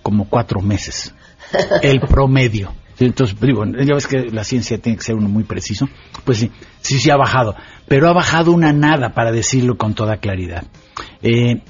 como 0.02 0.28
cuatro 0.28 0.60
meses 0.60 1.14
el 1.82 2.00
promedio. 2.00 2.72
Entonces, 2.98 3.36
digo, 3.40 3.64
ya 3.64 3.94
ves 3.94 4.06
que 4.06 4.30
la 4.30 4.42
ciencia 4.42 4.78
tiene 4.78 4.96
que 4.96 5.04
ser 5.04 5.16
uno 5.16 5.28
muy 5.28 5.44
preciso. 5.44 5.86
Pues 6.24 6.38
sí, 6.38 6.50
sí, 6.80 6.98
sí 6.98 7.10
ha 7.10 7.16
bajado. 7.16 7.54
Pero 7.86 8.08
ha 8.08 8.14
bajado 8.14 8.52
una 8.52 8.72
nada, 8.72 9.12
para 9.12 9.32
decirlo 9.32 9.76
con 9.76 9.94
toda 9.94 10.16
claridad. 10.16 10.64
Eh, 11.22 11.62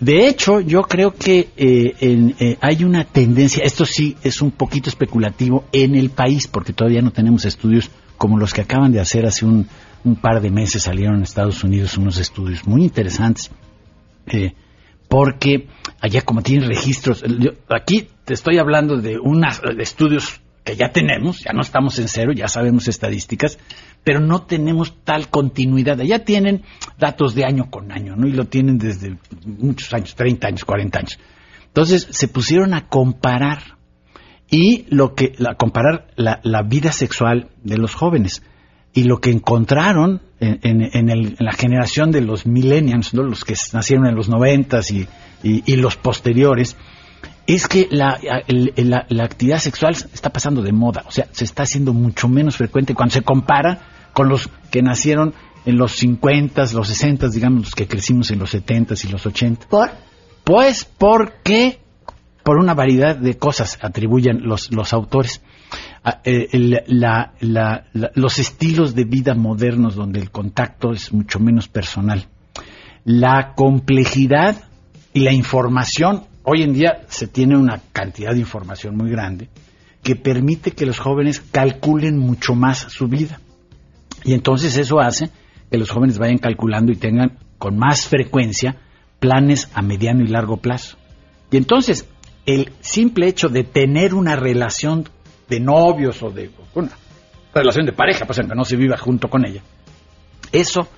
de 0.00 0.28
hecho, 0.28 0.60
yo 0.60 0.82
creo 0.82 1.14
que 1.14 1.50
eh, 1.56 2.56
hay 2.60 2.84
una 2.84 3.04
tendencia, 3.04 3.64
esto 3.64 3.84
sí 3.84 4.16
es 4.22 4.42
un 4.42 4.50
poquito 4.50 4.90
especulativo 4.90 5.64
en 5.72 5.94
el 5.94 6.10
país, 6.10 6.48
porque 6.48 6.72
todavía 6.72 7.00
no 7.00 7.12
tenemos 7.12 7.44
estudios 7.44 7.90
como 8.18 8.38
los 8.38 8.52
que 8.52 8.62
acaban 8.62 8.92
de 8.92 9.00
hacer 9.00 9.26
hace 9.26 9.44
un, 9.44 9.68
un 10.04 10.16
par 10.16 10.40
de 10.40 10.50
meses, 10.50 10.82
salieron 10.82 11.16
en 11.16 11.22
Estados 11.22 11.64
Unidos 11.64 11.96
unos 11.96 12.18
estudios 12.18 12.66
muy 12.66 12.82
interesantes. 12.82 13.50
Eh, 14.26 14.52
porque 15.08 15.68
allá 16.00 16.22
como 16.22 16.42
tienen 16.42 16.68
registros, 16.68 17.22
aquí 17.68 18.08
te 18.24 18.34
estoy 18.34 18.58
hablando 18.58 18.96
de 19.00 19.18
unos 19.18 19.60
estudios 19.78 20.40
que 20.64 20.76
ya 20.76 20.90
tenemos, 20.90 21.40
ya 21.40 21.52
no 21.52 21.60
estamos 21.60 21.98
en 21.98 22.08
cero, 22.08 22.32
ya 22.34 22.48
sabemos 22.48 22.88
estadísticas, 22.88 23.58
pero 24.04 24.20
no 24.20 24.42
tenemos 24.42 24.94
tal 25.02 25.28
continuidad. 25.28 26.00
Allá 26.00 26.24
tienen 26.24 26.62
datos 26.98 27.34
de 27.34 27.44
año 27.44 27.70
con 27.70 27.90
año, 27.90 28.14
¿no? 28.16 28.28
Y 28.28 28.32
lo 28.32 28.44
tienen 28.44 28.78
desde 28.78 29.16
muchos 29.44 29.92
años, 29.92 30.14
30 30.14 30.46
años, 30.46 30.64
40 30.64 30.98
años. 30.98 31.18
Entonces 31.66 32.06
se 32.10 32.28
pusieron 32.28 32.74
a 32.74 32.88
comparar 32.88 33.78
y 34.48 34.84
lo 34.90 35.14
que, 35.14 35.34
a 35.48 35.54
comparar 35.54 36.08
la, 36.16 36.40
la 36.44 36.62
vida 36.62 36.92
sexual 36.92 37.48
de 37.62 37.78
los 37.78 37.94
jóvenes 37.94 38.42
y 38.92 39.04
lo 39.04 39.18
que 39.18 39.30
encontraron 39.30 40.22
en, 40.40 41.36
la 41.38 41.52
generación 41.52 42.10
de 42.12 42.20
los 42.20 42.46
millennials, 42.46 43.12
los 43.12 43.44
que 43.44 43.54
nacieron 43.72 44.06
en 44.06 44.14
los 44.14 44.28
noventas 44.28 44.90
y, 44.90 45.06
los 45.76 45.96
posteriores, 45.96 46.76
es 47.46 47.66
que 47.66 47.88
la, 47.90 48.18
actividad 49.22 49.58
sexual 49.58 49.94
está 49.94 50.30
pasando 50.30 50.62
de 50.62 50.72
moda, 50.72 51.04
o 51.06 51.10
sea, 51.10 51.26
se 51.32 51.44
está 51.44 51.64
haciendo 51.64 51.92
mucho 51.92 52.28
menos 52.28 52.56
frecuente 52.56 52.94
cuando 52.94 53.14
se 53.14 53.22
compara 53.22 53.93
con 54.14 54.28
los 54.28 54.48
que 54.70 54.82
nacieron 54.82 55.34
en 55.66 55.76
los 55.76 55.92
50, 55.96 56.64
los 56.72 56.88
60, 56.88 57.28
digamos, 57.28 57.64
los 57.64 57.74
que 57.74 57.86
crecimos 57.86 58.30
en 58.30 58.38
los 58.38 58.50
70 58.50 58.94
y 59.04 59.08
los 59.08 59.26
80. 59.26 59.66
¿Por? 59.68 59.90
Pues 60.44 60.84
porque, 60.84 61.80
por 62.42 62.58
una 62.58 62.74
variedad 62.74 63.16
de 63.16 63.36
cosas 63.36 63.78
atribuyen 63.80 64.46
los, 64.46 64.70
los 64.72 64.92
autores. 64.92 65.42
Eh, 66.24 66.48
los 67.40 68.38
estilos 68.38 68.94
de 68.94 69.04
vida 69.04 69.34
modernos 69.34 69.94
donde 69.94 70.20
el 70.20 70.30
contacto 70.30 70.92
es 70.92 71.12
mucho 71.12 71.40
menos 71.40 71.68
personal. 71.68 72.28
La 73.04 73.54
complejidad 73.54 74.64
y 75.14 75.20
la 75.20 75.32
información, 75.32 76.24
hoy 76.42 76.62
en 76.62 76.74
día 76.74 77.02
se 77.08 77.26
tiene 77.26 77.56
una 77.56 77.80
cantidad 77.92 78.32
de 78.32 78.40
información 78.40 78.96
muy 78.96 79.10
grande 79.10 79.48
que 80.02 80.14
permite 80.14 80.72
que 80.72 80.84
los 80.84 80.98
jóvenes 80.98 81.40
calculen 81.40 82.18
mucho 82.18 82.54
más 82.54 82.80
su 82.80 83.08
vida. 83.08 83.40
Y 84.24 84.32
entonces 84.32 84.76
eso 84.76 85.00
hace 85.00 85.30
que 85.70 85.78
los 85.78 85.90
jóvenes 85.90 86.18
vayan 86.18 86.38
calculando 86.38 86.92
y 86.92 86.96
tengan 86.96 87.38
con 87.58 87.78
más 87.78 88.06
frecuencia 88.06 88.76
planes 89.20 89.68
a 89.74 89.82
mediano 89.82 90.24
y 90.24 90.28
largo 90.28 90.56
plazo. 90.56 90.96
Y 91.50 91.56
entonces 91.56 92.08
el 92.46 92.72
simple 92.80 93.28
hecho 93.28 93.48
de 93.48 93.64
tener 93.64 94.14
una 94.14 94.36
relación 94.36 95.08
de 95.48 95.60
novios 95.60 96.22
o 96.22 96.30
de 96.30 96.50
una 96.74 96.90
relación 97.54 97.86
de 97.86 97.92
pareja, 97.92 98.26
pues 98.26 98.38
aunque 98.38 98.54
no 98.54 98.64
se 98.64 98.76
viva 98.76 98.96
junto 98.96 99.28
con 99.28 99.46
ella. 99.46 99.62
Eso 100.52 100.88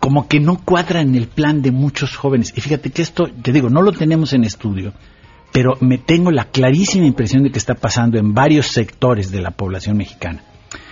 como 0.00 0.28
que 0.28 0.40
no 0.40 0.64
cuadra 0.64 1.00
en 1.00 1.14
el 1.14 1.26
plan 1.28 1.60
de 1.60 1.72
muchos 1.72 2.16
jóvenes. 2.16 2.52
Y 2.56 2.60
fíjate 2.60 2.90
que 2.90 3.02
esto, 3.02 3.24
te 3.42 3.52
digo, 3.52 3.68
no 3.68 3.82
lo 3.82 3.92
tenemos 3.92 4.32
en 4.32 4.44
estudio, 4.44 4.92
pero 5.52 5.76
me 5.80 5.98
tengo 5.98 6.30
la 6.30 6.44
clarísima 6.44 7.06
impresión 7.06 7.42
de 7.42 7.50
que 7.50 7.58
está 7.58 7.74
pasando 7.74 8.18
en 8.18 8.32
varios 8.32 8.68
sectores 8.68 9.30
de 9.30 9.40
la 9.40 9.50
población 9.50 9.96
mexicana. 9.96 10.42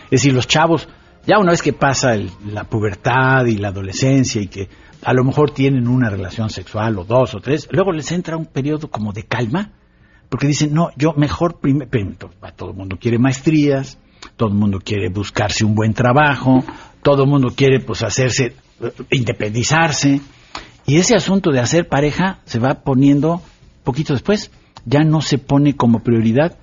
Es 0.05 0.23
decir, 0.23 0.35
los 0.35 0.49
chavos 0.49 0.89
Ya 1.27 1.39
una 1.39 1.51
vez 1.51 1.61
que 1.61 1.73
pasa 1.73 2.17
la 2.45 2.65
pubertad 2.65 3.47
y 3.47 3.57
la 3.57 3.69
adolescencia 3.69 4.41
y 4.41 4.47
que 4.47 4.69
a 5.03 5.13
lo 5.13 5.25
mejor 5.25 5.51
tienen 5.51 5.89
una 5.89 6.09
relación 6.09 6.51
sexual 6.51 6.99
o 6.99 7.05
dos 7.05 7.35
o 7.35 7.41
tres, 7.41 7.69
luego 7.73 7.91
les 7.91 8.13
entra 8.13 8.37
un 8.37 8.47
periodo 8.47 8.89
como 8.89 9.13
de 9.13 9.25
calma, 9.25 9.73
porque 10.29 10.47
dicen, 10.47 10.73
no, 10.73 10.91
yo 10.97 11.15
mejor, 11.15 11.59
primero, 11.59 11.91
todo 12.55 12.71
el 12.71 12.77
mundo 12.77 12.97
quiere 13.01 13.19
maestrías, 13.19 13.99
todo 14.37 14.51
el 14.51 14.55
mundo 14.55 14.79
quiere 14.79 15.09
buscarse 15.09 15.65
un 15.65 15.75
buen 15.75 15.95
trabajo, 15.95 16.65
todo 17.03 17.25
el 17.25 17.29
mundo 17.29 17.53
quiere 17.57 17.81
pues 17.81 18.05
hacerse, 18.05 18.55
eh, 18.81 18.93
independizarse, 19.11 20.21
y 20.87 20.97
ese 20.99 21.17
asunto 21.17 21.51
de 21.51 21.59
hacer 21.59 21.89
pareja 21.89 22.41
se 22.45 22.61
va 22.61 22.83
poniendo 22.83 23.43
poquito 23.83 24.13
después, 24.13 24.53
ya 24.85 25.03
no 25.03 25.21
se 25.21 25.39
pone 25.39 25.75
como 25.75 26.05
prioridad, 26.05 26.57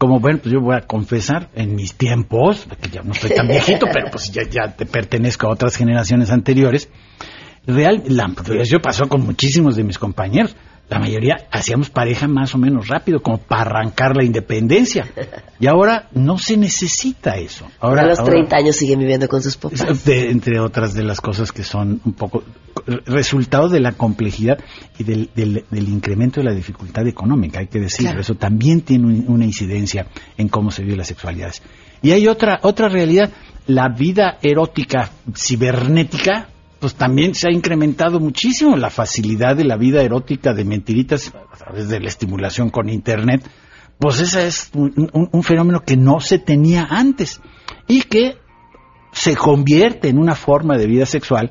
como 0.00 0.18
bueno, 0.18 0.38
pues 0.42 0.54
yo 0.54 0.62
voy 0.62 0.74
a 0.74 0.86
confesar, 0.86 1.50
en 1.54 1.74
mis 1.74 1.92
tiempos, 1.92 2.66
que 2.80 2.88
ya 2.88 3.02
no 3.02 3.12
estoy 3.12 3.34
tan 3.34 3.46
viejito, 3.46 3.84
pero 3.92 4.10
pues 4.10 4.32
ya, 4.32 4.44
ya 4.48 4.74
te 4.74 4.86
pertenezco 4.86 5.46
a 5.46 5.50
otras 5.50 5.76
generaciones 5.76 6.30
anteriores, 6.30 6.88
real, 7.66 8.02
la, 8.08 8.32
eso 8.58 8.78
pasó 8.78 9.08
con 9.08 9.20
muchísimos 9.26 9.76
de 9.76 9.84
mis 9.84 9.98
compañeros 9.98 10.56
la 10.90 10.98
mayoría 10.98 11.46
hacíamos 11.52 11.88
pareja 11.88 12.26
más 12.26 12.52
o 12.56 12.58
menos 12.58 12.88
rápido, 12.88 13.22
como 13.22 13.38
para 13.38 13.62
arrancar 13.62 14.16
la 14.16 14.24
independencia. 14.24 15.06
Y 15.60 15.68
ahora 15.68 16.08
no 16.12 16.36
se 16.36 16.56
necesita 16.56 17.36
eso. 17.36 17.66
Ahora, 17.78 18.02
a 18.02 18.06
los 18.06 18.24
30 18.24 18.56
años 18.56 18.74
siguen 18.74 18.98
viviendo 18.98 19.28
con 19.28 19.40
sus 19.40 19.56
papás. 19.56 19.86
entre 20.06 20.58
otras 20.58 20.92
de 20.94 21.04
las 21.04 21.20
cosas 21.20 21.52
que 21.52 21.62
son 21.62 22.00
un 22.04 22.12
poco 22.14 22.42
resultado 23.06 23.68
de 23.68 23.78
la 23.78 23.92
complejidad 23.92 24.58
y 24.98 25.04
del, 25.04 25.30
del, 25.34 25.88
incremento 25.88 26.40
de 26.40 26.46
la 26.46 26.54
dificultad 26.54 27.06
económica, 27.06 27.60
hay 27.60 27.68
que 27.68 27.78
decirlo. 27.78 28.20
Eso 28.20 28.34
también 28.34 28.80
tiene 28.80 29.22
una 29.28 29.44
incidencia 29.44 30.08
en 30.36 30.48
cómo 30.48 30.72
se 30.72 30.82
vive 30.82 30.96
las 30.96 31.06
sexualidades. 31.06 31.62
Y 32.02 32.10
hay 32.10 32.26
otra, 32.26 32.58
otra 32.62 32.88
realidad, 32.88 33.30
la 33.68 33.88
vida 33.88 34.38
erótica 34.42 35.10
cibernética 35.36 36.48
pues 36.80 36.94
también 36.94 37.34
se 37.34 37.48
ha 37.48 37.52
incrementado 37.52 38.18
muchísimo 38.18 38.76
la 38.76 38.90
facilidad 38.90 39.54
de 39.54 39.64
la 39.64 39.76
vida 39.76 40.02
erótica 40.02 40.54
de 40.54 40.64
mentiritas 40.64 41.32
a 41.34 41.56
través 41.56 41.88
de 41.88 42.00
la 42.00 42.08
estimulación 42.08 42.70
con 42.70 42.88
Internet. 42.88 43.48
Pues 43.98 44.18
ese 44.20 44.46
es 44.46 44.70
un, 44.74 45.42
fenómeno 45.42 45.82
que 45.84 45.98
no 45.98 46.20
se 46.20 46.38
tenía 46.38 46.86
antes 46.88 47.42
y 47.86 48.02
que 48.02 48.38
se 49.12 49.36
convierte 49.36 50.08
en 50.08 50.18
una 50.18 50.34
forma 50.34 50.78
de 50.78 50.86
vida 50.86 51.04
sexual 51.04 51.50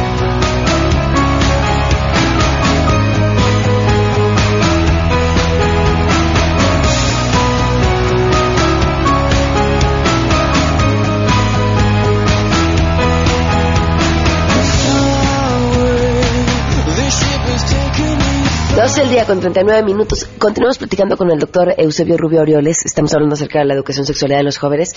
12 18.91 19.03
el 19.03 19.09
día 19.09 19.25
con 19.25 19.39
39 19.39 19.83
minutos. 19.83 20.27
Continuamos 20.37 20.77
platicando 20.77 21.15
con 21.15 21.31
el 21.31 21.39
doctor 21.39 21.73
Eusebio 21.77 22.17
Rubio 22.17 22.41
Orioles. 22.41 22.85
Estamos 22.85 23.13
hablando 23.13 23.35
acerca 23.35 23.59
de 23.59 23.65
la 23.65 23.73
educación 23.73 24.05
sexual 24.05 24.31
de 24.31 24.43
los 24.43 24.57
jóvenes. 24.57 24.93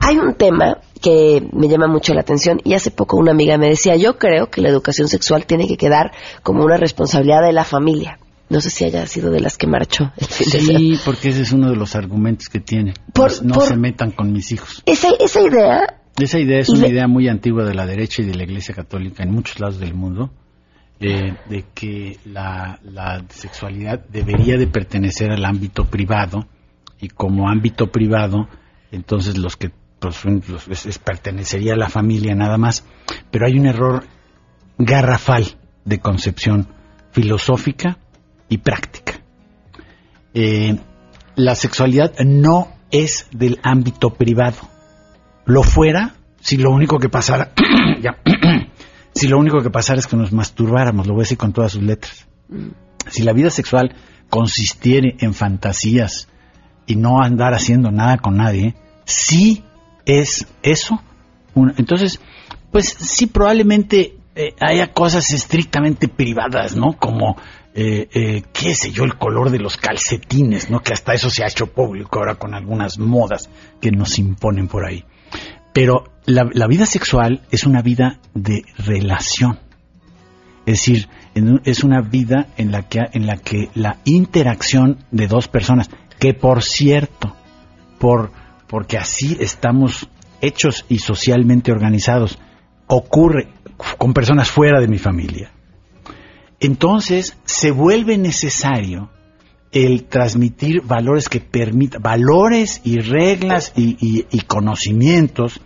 Hay 0.00 0.18
un 0.18 0.34
tema 0.34 0.78
que 1.00 1.40
me 1.52 1.68
llama 1.68 1.86
mucho 1.86 2.14
la 2.14 2.22
atención 2.22 2.60
y 2.64 2.74
hace 2.74 2.90
poco 2.90 3.16
una 3.18 3.30
amiga 3.30 3.58
me 3.58 3.68
decía, 3.68 3.94
yo 3.94 4.18
creo 4.18 4.50
que 4.50 4.60
la 4.60 4.70
educación 4.70 5.06
sexual 5.06 5.46
tiene 5.46 5.68
que 5.68 5.76
quedar 5.76 6.10
como 6.42 6.64
una 6.64 6.76
responsabilidad 6.78 7.42
de 7.42 7.52
la 7.52 7.62
familia. 7.62 8.18
No 8.48 8.60
sé 8.60 8.70
si 8.70 8.86
haya 8.86 9.06
sido 9.06 9.30
de 9.30 9.38
las 9.38 9.56
que 9.56 9.68
marchó. 9.68 10.10
sí, 10.28 10.98
porque 11.04 11.28
ese 11.28 11.42
es 11.42 11.52
uno 11.52 11.70
de 11.70 11.76
los 11.76 11.94
argumentos 11.94 12.48
que 12.48 12.58
tiene. 12.58 12.94
no, 13.44 13.60
se 13.60 13.76
metan 13.76 14.10
con 14.10 14.32
mis 14.32 14.50
hijos. 14.50 14.82
Esa, 14.84 15.10
esa 15.20 15.40
idea... 15.40 16.00
Esa 16.18 16.40
idea 16.40 16.58
es 16.58 16.68
una 16.70 16.88
idea 16.88 17.06
muy 17.06 17.28
antigua 17.28 17.64
de 17.64 17.74
la 17.74 17.86
derecha 17.86 18.20
y 18.22 18.24
de 18.24 18.34
la 18.34 18.42
Iglesia 18.42 18.74
Católica 18.74 19.22
en 19.22 19.30
muchos 19.30 19.60
lados 19.60 19.78
del 19.78 19.94
mundo 19.94 20.32
de 20.98 21.64
que 21.74 22.18
la, 22.24 22.78
sexualidad 23.28 24.04
debería 24.08 24.56
de 24.56 24.68
pertenecer 24.68 25.32
al 25.32 25.44
ámbito 25.44 25.86
privado 25.86 26.46
y 27.00 27.08
como 27.08 27.48
ámbito 27.48 27.90
privado, 27.90 28.48
entonces 28.92 29.36
los 29.36 29.56
que 29.56 29.72
pues, 29.98 30.98
pertenecería 31.04 31.74
a 31.74 31.76
la 31.76 31.88
familia 31.88 32.34
nada 32.34 32.56
más, 32.56 32.84
pero 33.30 33.46
hay 33.46 33.58
un 33.58 33.66
error 33.66 34.04
garrafal 34.78 35.44
de 35.84 35.98
concepción 35.98 36.68
filosófica 37.10 37.98
y 38.48 38.58
práctica. 38.58 39.14
Eh, 40.34 40.78
la 41.34 41.54
sexualidad 41.54 42.12
no 42.24 42.68
es 42.90 43.26
del 43.32 43.58
ámbito 43.62 44.10
privado. 44.10 44.58
Lo 45.46 45.62
fuera 45.62 46.14
si 46.42 46.56
lo 46.56 46.70
único 46.70 46.98
que 46.98 47.08
pasara, 47.08 47.52
ya, 48.02 48.18
si 49.14 49.28
lo 49.28 49.38
único 49.38 49.62
que 49.62 49.70
pasara 49.70 49.98
es 49.98 50.06
que 50.06 50.16
nos 50.16 50.32
masturbáramos, 50.32 51.06
lo 51.06 51.14
voy 51.14 51.22
a 51.22 51.24
decir 51.24 51.38
con 51.38 51.52
todas 51.52 51.72
sus 51.72 51.82
letras. 51.82 52.26
Si 53.08 53.22
la 53.22 53.32
vida 53.32 53.50
sexual 53.50 53.94
consistiere 54.28 55.16
en 55.20 55.34
fantasías 55.34 56.28
y 56.86 56.96
no 56.96 57.22
andar 57.22 57.54
haciendo 57.54 57.90
nada 57.90 58.18
con 58.18 58.36
nadie, 58.36 58.74
sí 59.04 59.64
es 60.06 60.46
eso. 60.62 61.02
entonces, 61.54 62.20
pues 62.70 62.88
sí, 62.88 63.26
probablemente 63.26 64.16
eh, 64.34 64.54
haya 64.60 64.92
cosas 64.92 65.30
estrictamente 65.32 66.08
privadas, 66.08 66.74
¿no? 66.74 66.94
Como, 66.98 67.36
eh, 67.74 68.08
eh, 68.14 68.42
qué 68.52 68.74
sé 68.74 68.90
yo, 68.90 69.04
el 69.04 69.18
color 69.18 69.50
de 69.50 69.58
los 69.58 69.76
calcetines, 69.76 70.70
¿no? 70.70 70.80
Que 70.80 70.94
hasta 70.94 71.12
eso 71.12 71.28
se 71.28 71.44
ha 71.44 71.48
hecho 71.48 71.66
público 71.66 72.18
ahora 72.18 72.36
con 72.36 72.54
algunas 72.54 72.98
modas 72.98 73.50
que 73.80 73.90
nos 73.90 74.18
imponen 74.18 74.68
por 74.68 74.86
ahí. 74.86 75.04
Pero 75.72 76.04
la, 76.26 76.66
vida 76.66 76.86
sexual 76.86 77.42
es 77.50 77.64
una 77.64 77.82
vida 77.82 78.18
de 78.34 78.64
relación. 78.78 79.58
Es 80.66 80.78
decir, 80.78 81.08
es 81.64 81.82
una 81.82 82.00
vida 82.02 82.48
en 82.56 82.70
la 82.70 82.82
que, 82.82 83.00
en 83.12 83.26
la, 83.26 83.36
que 83.36 83.70
la 83.74 83.98
interacción 84.04 84.98
de 85.10 85.26
dos 85.26 85.48
personas, 85.48 85.90
que 86.18 86.34
por 86.34 86.62
cierto, 86.62 87.34
por, 87.98 88.30
porque 88.68 88.98
así 88.98 89.36
estamos 89.40 90.08
hechos 90.40 90.84
y 90.88 90.98
socialmente 90.98 91.72
organizados, 91.72 92.38
ocurre 92.86 93.48
con 93.98 94.12
personas 94.12 94.50
fuera 94.50 94.80
de 94.80 94.88
mi 94.88 94.98
familia. 94.98 95.52
Entonces 96.60 97.36
se 97.44 97.72
vuelve 97.72 98.18
necesario 98.18 99.10
el 99.72 100.04
transmitir 100.04 100.82
valores 100.82 101.28
que 101.28 101.40
permitan, 101.40 102.02
valores 102.02 102.82
y 102.84 102.98
reglas 103.00 103.72
y, 103.74 104.40
conocimientos 104.46 105.60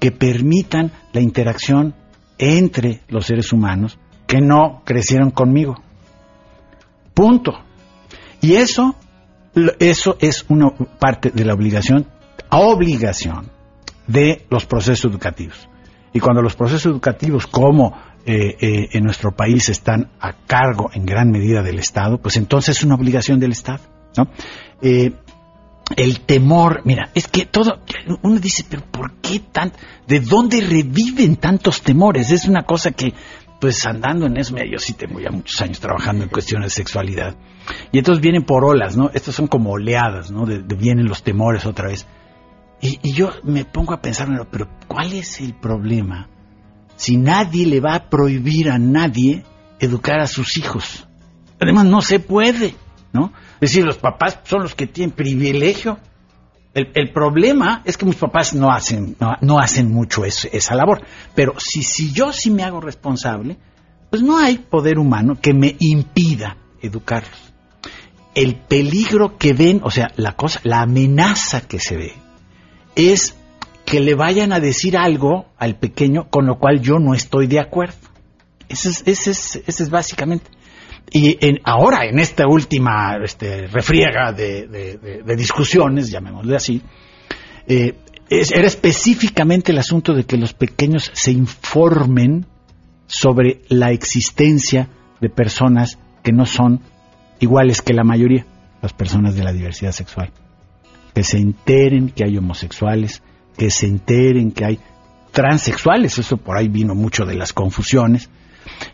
que 0.00 0.10
permitan 0.10 0.92
la 1.12 1.20
interacción 1.20 1.94
entre 2.36 3.00
los 3.08 3.26
seres 3.26 3.52
humanos 3.52 3.98
que 4.26 4.40
no 4.40 4.82
crecieron 4.84 5.30
conmigo. 5.30 5.76
Punto. 7.14 7.52
Y 8.40 8.54
eso, 8.54 8.96
eso 9.78 10.16
es 10.20 10.44
una 10.48 10.70
parte 10.98 11.30
de 11.30 11.44
la 11.44 11.54
obligación, 11.54 12.06
obligación 12.50 13.50
de 14.08 14.44
los 14.50 14.66
procesos 14.66 15.10
educativos. 15.10 15.68
Y 16.12 16.20
cuando 16.20 16.42
los 16.42 16.56
procesos 16.56 16.86
educativos, 16.86 17.46
como 17.46 17.94
eh, 18.26 18.56
eh, 18.60 18.88
en 18.92 19.04
nuestro 19.04 19.32
país 19.32 19.68
están 19.68 20.10
a 20.20 20.32
cargo 20.46 20.90
en 20.94 21.04
gran 21.04 21.30
medida 21.30 21.62
del 21.62 21.78
Estado, 21.78 22.18
pues 22.18 22.36
entonces 22.36 22.78
es 22.78 22.84
una 22.84 22.94
obligación 22.94 23.38
del 23.40 23.52
Estado. 23.52 23.80
¿no? 24.16 24.28
Eh, 24.80 25.12
el 25.96 26.20
temor, 26.20 26.82
mira, 26.84 27.10
es 27.14 27.28
que 27.28 27.44
todo, 27.44 27.80
uno 28.22 28.40
dice, 28.40 28.64
pero 28.68 28.82
¿por 28.90 29.12
qué 29.16 29.40
tan, 29.40 29.72
de 30.06 30.20
dónde 30.20 30.60
reviven 30.60 31.36
tantos 31.36 31.82
temores? 31.82 32.30
Es 32.30 32.46
una 32.46 32.62
cosa 32.62 32.92
que, 32.92 33.12
pues 33.60 33.84
andando 33.84 34.26
en 34.26 34.38
eso, 34.38 34.56
yo 34.56 34.78
sí 34.78 34.94
tengo 34.94 35.20
ya 35.20 35.30
muchos 35.30 35.60
años 35.60 35.80
trabajando 35.80 36.24
en 36.24 36.30
cuestiones 36.30 36.68
de 36.68 36.76
sexualidad. 36.76 37.36
Y 37.92 37.98
entonces 37.98 38.22
vienen 38.22 38.44
por 38.44 38.64
olas, 38.64 38.96
¿no? 38.96 39.10
Estas 39.12 39.34
son 39.34 39.46
como 39.46 39.72
oleadas, 39.72 40.30
¿no? 40.30 40.46
de 40.46 40.60
vienen 40.74 41.06
los 41.06 41.22
temores 41.22 41.66
otra 41.66 41.88
vez. 41.88 42.06
Y, 42.80 43.12
yo 43.12 43.30
me 43.44 43.64
pongo 43.64 43.94
a 43.94 44.00
pensar, 44.00 44.28
pero 44.50 44.68
¿cuál 44.86 45.12
es 45.14 45.40
el 45.40 45.54
problema 45.54 46.28
si 46.96 47.16
nadie 47.16 47.66
le 47.66 47.80
va 47.80 47.94
a 47.94 48.08
prohibir 48.08 48.70
a 48.70 48.78
nadie 48.78 49.44
educar 49.78 50.20
a 50.20 50.26
sus 50.26 50.56
hijos? 50.56 51.06
Además, 51.60 51.86
no 51.86 52.02
se 52.02 52.20
puede, 52.20 52.74
¿no? 53.12 53.32
Es 53.54 53.70
decir, 53.70 53.84
los 53.84 53.98
papás 53.98 54.40
son 54.44 54.62
los 54.62 54.74
que 54.74 54.86
tienen 54.86 55.14
privilegio. 55.14 55.98
El, 56.74 57.12
problema 57.12 57.82
es 57.84 57.96
que 57.96 58.04
mis 58.04 58.16
papás 58.16 58.52
no 58.52 58.72
hacen, 58.72 59.16
no, 59.40 59.58
hacen 59.60 59.92
mucho 59.92 60.24
esa 60.24 60.74
labor. 60.74 61.02
Pero 61.34 61.54
si, 61.58 61.84
si 61.84 62.12
yo 62.12 62.32
sí 62.32 62.50
me 62.50 62.64
hago 62.64 62.80
responsable, 62.80 63.56
pues 64.10 64.22
no 64.22 64.38
hay 64.38 64.58
poder 64.58 64.98
humano 64.98 65.38
que 65.40 65.54
me 65.54 65.76
impida 65.78 66.56
educarlos. 66.82 67.54
El 68.34 68.56
peligro 68.56 69.38
que 69.38 69.52
ven, 69.52 69.80
o 69.84 69.90
sea, 69.90 70.10
la 70.16 70.34
cosa, 70.34 70.60
la 70.64 70.82
amenaza 70.82 71.60
que 71.60 71.78
se 71.78 71.96
ve, 71.96 72.12
es 72.96 73.36
que 73.84 74.00
le 74.00 74.14
vayan 74.14 74.52
a 74.52 74.60
decir 74.60 74.96
algo 74.96 75.46
al 75.58 75.76
pequeño 75.76 76.28
con 76.30 76.46
lo 76.46 76.58
cual 76.58 76.80
yo 76.80 76.98
no 76.98 77.14
estoy 77.14 77.46
de 77.46 77.60
acuerdo. 77.60 77.96
Ese 78.68 78.88
es, 78.88 79.02
ese 79.06 79.30
es, 79.30 79.62
es 79.66 79.90
básicamente. 79.90 80.50
Y 81.10 81.36
en, 81.46 81.60
ahora, 81.64 82.06
en 82.06 82.18
esta 82.18 82.46
última 82.48 83.18
este, 83.22 83.66
refriega 83.66 84.32
de, 84.32 84.98
discusiones, 85.36 86.10
llamémosle 86.10 86.56
así, 86.56 86.82
eh, 87.66 87.94
era 88.30 88.66
específicamente 88.66 89.70
el 89.70 89.78
asunto 89.78 90.14
de 90.14 90.24
que 90.24 90.38
los 90.38 90.54
pequeños 90.54 91.10
se 91.12 91.30
informen 91.30 92.46
sobre 93.06 93.60
la 93.68 93.90
existencia 93.90 94.88
de 95.20 95.28
personas 95.28 95.98
que 96.22 96.32
no 96.32 96.46
son 96.46 96.80
iguales 97.38 97.82
que 97.82 97.92
la 97.92 98.02
mayoría, 98.02 98.46
las 98.80 98.94
personas 98.94 99.34
de 99.34 99.44
la 99.44 99.52
diversidad 99.52 99.92
sexual 99.92 100.32
que 101.14 101.22
se 101.22 101.38
enteren 101.38 102.10
que 102.10 102.24
hay 102.24 102.36
homosexuales, 102.36 103.22
que 103.56 103.70
se 103.70 103.86
enteren 103.86 104.52
que 104.52 104.64
hay 104.64 104.78
transexuales, 105.32 106.18
eso 106.18 106.36
por 106.36 106.56
ahí 106.56 106.68
vino 106.68 106.94
mucho 106.94 107.24
de 107.24 107.34
las 107.34 107.52
confusiones. 107.52 108.30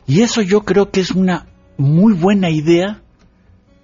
Y 0.07 0.23
eso 0.23 0.43
yo 0.43 0.63
creo 0.63 0.91
que 0.91 1.01
es 1.01 1.11
una 1.11 1.47
muy 1.77 2.13
buena 2.15 2.51
idea. 2.51 3.03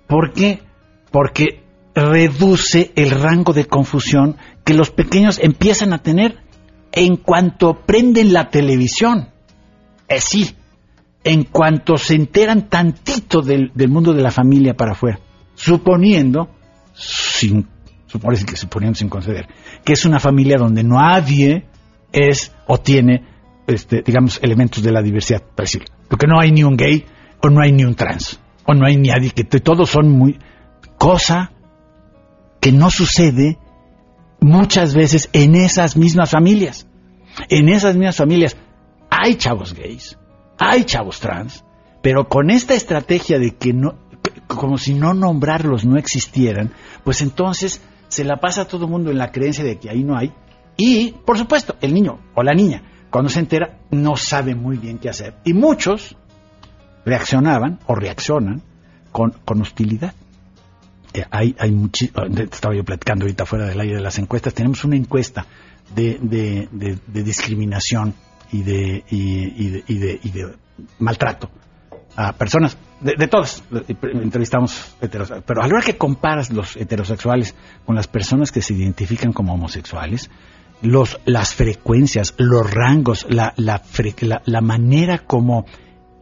¿Por 0.06 0.32
qué? 0.32 0.62
Porque 1.10 1.62
reduce 1.94 2.92
el 2.96 3.10
rango 3.10 3.52
de 3.52 3.66
confusión 3.66 4.36
que 4.64 4.74
los 4.74 4.90
pequeños 4.90 5.38
empiezan 5.40 5.92
a 5.92 6.02
tener 6.02 6.38
en 6.92 7.16
cuanto 7.16 7.82
prenden 7.86 8.32
la 8.32 8.50
televisión. 8.50 9.28
Es 10.08 10.24
sí, 10.24 10.54
en 11.24 11.44
cuanto 11.44 11.96
se 11.98 12.14
enteran 12.14 12.68
tantito 12.68 13.42
del, 13.42 13.72
del 13.74 13.88
mundo 13.88 14.12
de 14.12 14.22
la 14.22 14.30
familia 14.30 14.74
para 14.74 14.92
afuera, 14.92 15.20
suponiendo, 15.54 16.50
sin 16.94 17.66
supone 18.06 18.38
que 18.44 18.56
se 18.56 18.66
ponían 18.66 18.94
sin 18.94 19.08
conceder, 19.08 19.48
que 19.84 19.92
es 19.92 20.04
una 20.04 20.20
familia 20.20 20.56
donde 20.58 20.84
nadie 20.84 21.66
es 22.12 22.52
o 22.66 22.78
tiene, 22.78 23.24
este, 23.66 24.02
digamos, 24.02 24.40
elementos 24.42 24.82
de 24.82 24.92
la 24.92 25.02
diversidad, 25.02 25.42
para 25.42 25.64
decirlo. 25.64 25.88
Porque 26.08 26.26
no 26.26 26.40
hay 26.40 26.52
ni 26.52 26.62
un 26.62 26.76
gay, 26.76 27.04
o 27.42 27.50
no 27.50 27.60
hay 27.60 27.72
ni 27.72 27.84
un 27.84 27.94
trans, 27.94 28.40
o 28.64 28.74
no 28.74 28.86
hay 28.86 28.96
ni 28.96 29.08
nadie, 29.08 29.30
que 29.30 29.44
todos 29.44 29.90
son 29.90 30.10
muy... 30.10 30.38
Cosa 30.98 31.52
que 32.60 32.72
no 32.72 32.90
sucede 32.90 33.58
muchas 34.40 34.94
veces 34.94 35.28
en 35.32 35.54
esas 35.54 35.96
mismas 35.96 36.30
familias. 36.30 36.86
En 37.48 37.68
esas 37.68 37.96
mismas 37.96 38.16
familias 38.16 38.56
hay 39.10 39.34
chavos 39.36 39.74
gays, 39.74 40.18
hay 40.58 40.84
chavos 40.84 41.20
trans, 41.20 41.64
pero 42.02 42.28
con 42.28 42.50
esta 42.50 42.74
estrategia 42.74 43.38
de 43.38 43.56
que 43.56 43.72
no, 43.72 43.98
como 44.46 44.78
si 44.78 44.94
no 44.94 45.14
nombrarlos 45.14 45.84
no 45.84 45.98
existieran, 45.98 46.72
pues 47.04 47.20
entonces 47.20 47.82
se 48.08 48.24
la 48.24 48.36
pasa 48.36 48.66
todo 48.66 48.84
el 48.84 48.90
mundo 48.90 49.10
en 49.10 49.18
la 49.18 49.30
creencia 49.30 49.64
de 49.64 49.78
que 49.78 49.90
ahí 49.90 50.04
no 50.04 50.16
hay. 50.16 50.32
Y, 50.76 51.12
por 51.24 51.38
supuesto, 51.38 51.76
el 51.80 51.94
niño 51.94 52.18
o 52.34 52.42
la 52.42 52.54
niña, 52.54 52.82
cuando 53.10 53.30
se 53.30 53.40
entera, 53.40 53.78
no 53.90 54.16
sabe 54.16 54.54
muy 54.54 54.76
bien 54.76 54.98
qué 54.98 55.08
hacer. 55.08 55.34
Y 55.44 55.54
muchos 55.54 56.16
reaccionaban 57.04 57.78
o 57.86 57.94
reaccionan 57.94 58.62
con, 59.12 59.60
hostilidad. 59.60 60.12
Eh, 61.14 61.24
hay, 61.30 61.56
hay 61.58 61.90
estaba 62.52 62.74
yo 62.74 62.84
platicando 62.84 63.24
ahorita 63.24 63.46
fuera 63.46 63.66
del 63.66 63.80
aire 63.80 63.96
de 63.96 64.02
las 64.02 64.18
encuestas, 64.18 64.52
tenemos 64.52 64.84
una 64.84 64.96
encuesta 64.96 65.46
de, 65.94 66.18
de, 66.20 67.22
discriminación 67.22 68.12
y 68.52 68.62
de, 68.62 69.04
y, 69.08 69.68
de, 69.70 70.20
y 70.22 70.30
de 70.30 70.54
maltrato 70.98 71.48
a 72.16 72.32
personas 72.32 72.76
de, 73.00 73.28
todas, 73.28 73.62
entrevistamos 74.02 74.96
heterosexuales, 75.00 75.44
pero 75.46 75.62
a 75.62 75.68
la 75.68 75.74
hora 75.74 75.84
que 75.84 75.96
comparas 75.96 76.50
los 76.50 76.76
heterosexuales 76.76 77.54
con 77.84 77.94
las 77.94 78.06
personas 78.06 78.52
que 78.52 78.62
se 78.62 78.74
identifican 78.74 79.32
como 79.32 79.54
homosexuales, 79.54 80.30
los, 80.82 81.18
las 81.24 81.54
frecuencias, 81.54 82.34
los 82.38 82.70
rangos, 82.70 83.26
la, 83.28 83.54
la, 83.56 83.82
la, 84.44 84.60
manera 84.60 85.18
como 85.18 85.66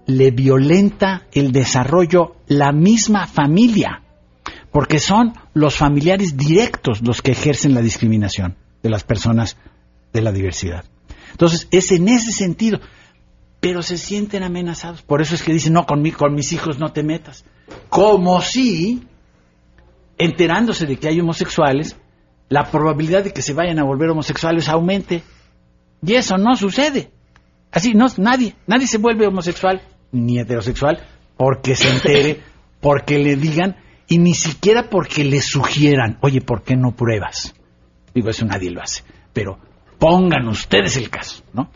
le 0.06 0.30
violenta 0.30 1.26
el 1.32 1.52
desarrollo 1.52 2.36
la 2.48 2.72
misma 2.72 3.26
familia, 3.26 4.02
porque 4.70 4.98
son 4.98 5.32
los 5.54 5.76
familiares 5.76 6.36
directos 6.36 7.02
los 7.02 7.22
que 7.22 7.32
ejercen 7.32 7.74
la 7.74 7.82
discriminación 7.82 8.56
de 8.82 8.90
las 8.90 9.04
personas 9.04 9.56
de 10.12 10.22
la 10.22 10.32
diversidad. 10.32 10.84
Entonces, 11.30 11.68
es 11.70 11.90
en 11.90 12.08
ese 12.08 12.32
sentido 12.32 12.80
pero 13.64 13.82
se 13.82 13.96
sienten 13.96 14.42
amenazados. 14.42 15.00
Por 15.00 15.22
eso 15.22 15.34
es 15.34 15.42
que 15.42 15.50
dicen, 15.50 15.72
no, 15.72 15.86
con, 15.86 16.06
con 16.10 16.34
mis 16.34 16.52
hijos 16.52 16.78
no 16.78 16.92
te 16.92 17.02
metas. 17.02 17.46
Como 17.88 18.42
si, 18.42 19.08
enterándose 20.18 20.84
de 20.84 20.98
que 20.98 21.08
hay 21.08 21.18
homosexuales, 21.18 21.96
la 22.50 22.70
probabilidad 22.70 23.24
de 23.24 23.32
que 23.32 23.40
se 23.40 23.54
vayan 23.54 23.78
a 23.78 23.84
volver 23.84 24.10
homosexuales 24.10 24.68
aumente. 24.68 25.22
Y 26.04 26.12
eso 26.12 26.36
no 26.36 26.56
sucede. 26.56 27.10
Así, 27.72 27.94
no, 27.94 28.04
nadie, 28.18 28.54
nadie 28.66 28.86
se 28.86 28.98
vuelve 28.98 29.26
homosexual 29.26 29.80
ni 30.12 30.38
heterosexual 30.38 31.02
porque 31.38 31.74
se 31.74 31.88
entere, 31.88 32.42
porque 32.82 33.18
le 33.18 33.36
digan, 33.36 33.76
y 34.06 34.18
ni 34.18 34.34
siquiera 34.34 34.90
porque 34.90 35.24
le 35.24 35.40
sugieran, 35.40 36.18
oye, 36.20 36.42
¿por 36.42 36.64
qué 36.64 36.76
no 36.76 36.94
pruebas? 36.94 37.54
Digo, 38.14 38.28
eso 38.28 38.44
nadie 38.44 38.70
lo 38.70 38.82
hace. 38.82 39.04
Pero 39.32 39.58
pongan 39.98 40.48
ustedes 40.48 40.98
el 40.98 41.08
caso, 41.08 41.42
¿no? 41.54 41.70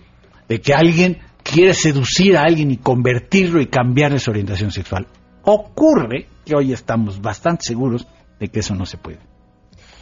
De 0.46 0.60
que 0.60 0.74
alguien 0.74 1.18
quiere 1.50 1.74
seducir 1.74 2.36
a 2.36 2.42
alguien 2.42 2.70
y 2.70 2.76
convertirlo 2.76 3.60
y 3.60 3.66
cambiarle 3.66 4.18
su 4.18 4.30
orientación 4.30 4.70
sexual. 4.70 5.06
Ocurre 5.44 6.28
que 6.44 6.54
hoy 6.54 6.72
estamos 6.72 7.20
bastante 7.20 7.64
seguros 7.64 8.06
de 8.38 8.48
que 8.48 8.60
eso 8.60 8.74
no 8.74 8.86
se 8.86 8.98
puede. 8.98 9.20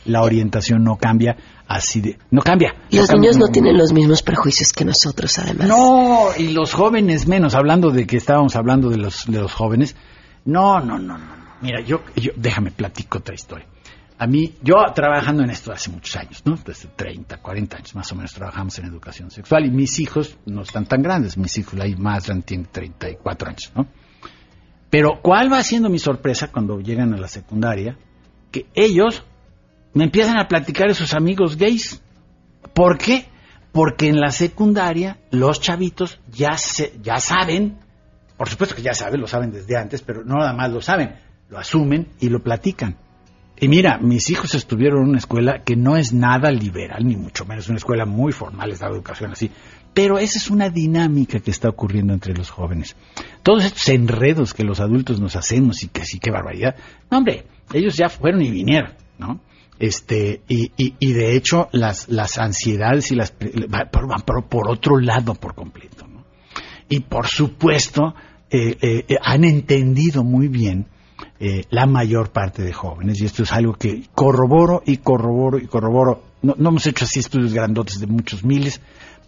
La 0.05 0.23
orientación 0.23 0.85
no 0.85 0.97
cambia 0.97 1.37
así 1.67 2.01
de... 2.01 2.19
No 2.31 2.43
cambia. 2.43 2.75
Y 2.91 2.99
los 2.99 3.11
niños 3.13 3.39
no 3.39 3.49
tienen 3.49 3.77
los 3.77 3.93
mismos 3.93 4.23
prejuicios 4.23 4.73
que 4.73 4.85
nosotros, 4.85 5.37
además. 5.39 5.67
No, 5.67 6.29
y 6.37 6.53
los 6.53 6.73
jóvenes 6.73 7.27
menos. 7.27 7.55
Hablando 7.55 7.91
de 7.91 8.07
que 8.07 8.17
estábamos 8.17 8.55
hablando 8.55 8.89
de 8.89 8.99
los, 8.99 9.27
de 9.27 9.41
los 9.41 9.53
jóvenes. 9.53 9.97
No, 10.45 10.79
no, 10.81 10.99
no, 10.99 11.19
no. 11.19 11.37
Mira, 11.61 11.81
yo, 11.81 12.03
yo 12.15 12.33
déjame 12.37 12.71
platico 12.71 13.19
otra 13.19 13.35
historia 13.35 13.67
a 14.19 14.27
mí, 14.27 14.55
yo 14.63 14.77
trabajando 14.95 15.43
en 15.43 15.51
esto 15.51 15.73
hace 15.73 15.91
muchos 15.91 16.17
años, 16.17 16.43
¿no? 16.47 16.57
Desde 16.65 16.89
30, 16.89 17.37
40 17.37 17.77
años 17.77 17.95
más 17.95 18.11
o 18.13 18.15
menos 18.15 18.33
trabajamos 18.33 18.79
en 18.79 18.87
educación 18.87 19.31
sexual 19.31 19.67
y 19.67 19.71
mis 19.71 19.99
hijos 20.01 20.39
no 20.47 20.63
están 20.63 20.87
tan 20.87 21.03
grandes, 21.03 21.37
mis 21.37 21.57
hijos 21.59 21.79
ahí 21.81 21.95
más 21.97 22.27
grande 22.27 22.45
tienen 22.47 22.67
34 22.73 23.49
años, 23.49 23.73
¿no? 23.75 23.87
Pero 24.89 25.21
¿cuál 25.21 25.53
va 25.53 25.63
siendo 25.63 25.91
mi 25.91 25.99
sorpresa 25.99 26.51
cuando 26.51 26.81
llegan 26.81 27.13
a 27.13 27.19
la 27.19 27.29
secundaria? 27.29 27.99
Que 28.51 28.67
ellos 28.75 29.23
me 29.93 30.05
empiezan 30.05 30.39
a 30.39 30.49
platicar 30.49 30.89
de 30.89 30.95
sus 30.95 31.13
amigos 31.13 31.57
gays. 31.57 32.01
¿Por 32.73 32.97
qué? 32.97 33.27
Porque 33.73 34.09
en 34.09 34.19
la 34.19 34.31
secundaria 34.31 35.19
los 35.31 35.61
chavitos 35.61 36.21
ya, 36.31 36.57
se, 36.57 36.99
ya 37.03 37.19
saben, 37.19 37.79
por 38.39 38.49
supuesto 38.49 38.75
que 38.75 38.83
ya 38.83 38.95
saben, 38.95 39.21
lo 39.21 39.27
saben 39.27 39.51
desde 39.51 39.77
antes, 39.77 40.01
pero 40.01 40.25
no 40.25 40.37
nada 40.37 40.55
más 40.55 40.71
lo 40.73 40.81
saben, 40.81 41.17
lo 41.51 41.59
asumen 41.59 42.09
y 42.21 42.31
lo 42.31 42.43
platican. 42.43 42.97
Y 43.59 43.69
mira, 43.69 43.99
mis 43.99 44.29
hijos 44.31 44.55
estuvieron 44.55 45.03
en 45.03 45.09
una 45.11 45.19
escuela 45.19 45.63
que 45.65 45.77
no 45.77 45.97
es 45.97 46.13
nada 46.13 46.51
liberal, 46.51 47.07
ni 47.07 47.17
mucho 47.17 47.47
menos, 47.47 47.69
una 47.69 47.79
escuela 47.79 48.05
muy 48.05 48.33
formal, 48.33 48.71
es 48.71 48.81
la 48.81 48.89
educación 48.89 49.33
así. 49.33 49.51
Pero 49.95 50.19
esa 50.19 50.39
es 50.39 50.51
una 50.51 50.69
dinámica 50.69 51.41
que 51.41 51.51
está 51.51 51.71
ocurriendo 51.71 52.13
entre 52.13 52.35
los 52.35 52.51
jóvenes. 52.51 52.97
Todos 53.43 53.65
estos 53.65 53.89
enredos 53.89 54.53
que 54.53 54.63
los 54.63 54.81
adultos 54.81 55.21
nos 55.21 55.37
hacemos 55.37 55.83
y 55.83 55.89
que 55.89 56.05
sí, 56.05 56.19
qué 56.19 56.31
barbaridad. 56.31 56.77
No, 57.11 57.19
hombre, 57.19 57.47
ellos 57.73 57.97
ya 57.97 58.11
fueron 58.11 58.43
y 58.43 58.51
vinieron, 58.51 58.93
¿no? 59.19 59.41
Este, 59.79 60.43
y, 60.49 60.71
y, 60.77 61.13
de 61.13 61.37
hecho, 61.37 61.69
las, 61.73 62.09
las 62.09 62.39
ansiedades 62.39 63.11
y 63.11 63.15
las 63.15 63.35
van 63.69 63.89
por, 64.25 64.45
por, 64.45 64.71
otro 64.71 64.99
lado 64.99 65.35
por 65.35 65.55
completo, 65.55 66.07
¿no? 66.07 66.25
Y 66.89 67.01
por 67.01 67.27
supuesto, 67.27 68.15
eh, 68.51 68.77
eh, 68.81 69.17
han 69.23 69.45
entendido 69.45 70.25
muy 70.25 70.49
bien 70.49 70.87
eh, 71.39 71.65
la 71.71 71.87
mayor 71.87 72.31
parte 72.31 72.63
de 72.63 72.73
jóvenes, 72.73 73.21
y 73.21 73.27
esto 73.27 73.43
es 73.43 73.53
algo 73.53 73.75
que 73.75 74.09
corroboro 74.15 74.83
y 74.85 74.99
corroboro 74.99 75.59
y 75.59 75.67
corroboro. 75.67 76.23
No, 76.43 76.55
hemos 76.57 76.87
hecho 76.87 77.05
así 77.05 77.21
estudios 77.21 77.53
grandotes 77.53 78.01
de 78.01 78.07
muchos 78.07 78.45
miles, 78.45 78.81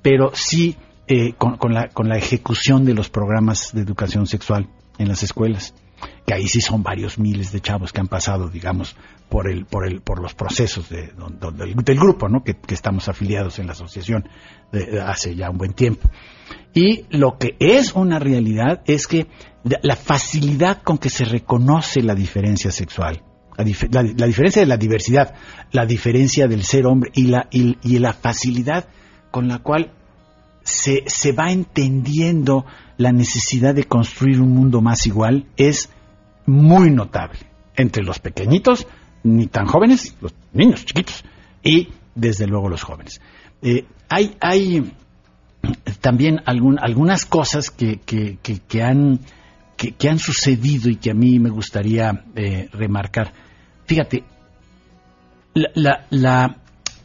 pero 0.03 0.30
sí 0.34 0.76
eh, 1.07 1.34
con, 1.34 1.72
la, 1.72 1.89
con 1.89 2.09
la 2.09 2.16
ejecución 2.16 2.84
de 2.84 2.95
los 2.95 3.09
programas 3.09 3.72
de 3.72 3.82
educación 3.82 4.26
sexual 4.26 4.68
en 4.99 5.09
las 5.09 5.22
escuelas. 5.22 5.74
que 6.26 6.34
ahí 6.34 6.47
sí 6.47 6.61
son 6.61 6.82
varios 6.82 7.18
miles 7.18 7.51
de 7.53 7.61
chavos 7.61 7.93
que 7.93 8.01
han 8.01 8.09
pasado, 8.09 8.49
digamos, 8.49 8.95
por 9.28 9.51
el, 9.51 9.64
por 9.66 9.86
el, 9.86 10.01
por 10.01 10.20
los 10.20 10.34
procesos 10.34 10.89
de, 10.89 11.12
del, 11.55 11.99
grupo, 11.99 12.28
¿no? 12.28 12.43
Que, 12.45 12.57
estamos 12.68 13.09
afiliados 13.09 13.59
en 13.59 13.66
la 13.66 13.72
asociación 13.72 14.28
de, 14.72 15.01
hace 15.01 15.34
ya 15.34 15.51
un 15.51 15.59
buen 15.59 15.72
tiempo. 15.72 16.09
Y 16.74 17.04
lo 17.10 17.38
que 17.38 17.56
es 17.58 17.94
una 17.94 18.18
realidad 18.18 18.82
es 18.86 19.06
que 19.06 19.26
la 19.82 19.96
facilidad 19.96 20.82
con 20.82 20.98
que 20.98 21.10
se 21.10 21.24
reconoce 21.24 22.02
la 22.02 22.14
diferencia 22.14 22.70
sexual, 22.70 23.22
la, 23.56 23.64
diferencia 23.64 24.62
de 24.62 24.66
la 24.66 24.76
diversidad, 24.76 25.34
la 25.72 25.84
diferencia 25.84 26.46
del 26.46 26.62
ser 26.62 26.86
hombre 26.86 27.10
y 27.14 27.24
la, 27.24 27.48
y, 27.50 27.98
la 27.98 28.12
facilidad 28.12 28.86
con 29.30 29.48
la 29.48 29.58
cual 29.58 29.92
se, 30.62 31.02
se 31.06 31.32
va 31.32 31.50
entendiendo 31.50 32.64
la 32.96 33.12
necesidad 33.12 33.74
de 33.74 33.84
construir 33.84 34.40
un 34.40 34.52
mundo 34.52 34.80
más 34.80 35.06
igual 35.06 35.46
es 35.56 35.90
muy 36.46 36.90
notable 36.90 37.40
entre 37.76 38.02
los 38.04 38.18
pequeñitos, 38.18 38.86
ni 39.22 39.46
tan 39.46 39.66
jóvenes, 39.66 40.16
los 40.20 40.34
niños 40.52 40.84
chiquitos, 40.84 41.24
y 41.62 41.88
desde 42.14 42.46
luego 42.46 42.68
los 42.68 42.82
jóvenes. 42.82 43.20
Eh, 43.62 43.84
hay, 44.08 44.36
hay 44.40 44.92
también 46.01 46.40
algunas 46.46 47.26
cosas 47.26 47.70
que, 47.70 47.99
que, 48.01 48.82
han, 48.82 49.20
que, 49.76 50.09
han 50.09 50.18
sucedido 50.18 50.88
y 50.90 50.96
que 50.96 51.11
a 51.11 51.14
mí 51.14 51.38
me 51.38 51.51
gustaría 51.51 52.24
eh, 52.36 52.68
remarcar. 52.72 53.32
Fíjate, 53.86 54.24
la, 55.55 56.07
la, 56.11 56.57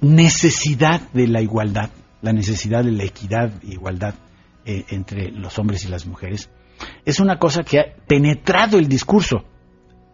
necesidad 0.02 1.02
de 1.14 1.28
la 1.28 1.42
igualdad, 1.42 1.90
la 2.22 2.34
necesidad 2.34 2.84
de 2.84 2.92
la 2.92 3.06
equidad 3.06 3.52
e 3.64 3.74
igualdad 3.74 4.16
eh, 4.66 4.84
entre 4.90 5.32
los 5.32 5.58
hombres 5.60 5.86
y 5.86 5.88
las 5.88 6.06
mujeres, 6.06 6.50
es 7.06 7.22
una 7.22 7.40
cosa 7.40 7.64
que 7.64 7.80
ha 7.80 7.86
penetrado 8.06 8.78
el 8.78 8.90
discurso, 8.90 9.46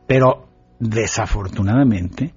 pero 0.08 0.48
desafortunadamente 0.80 2.34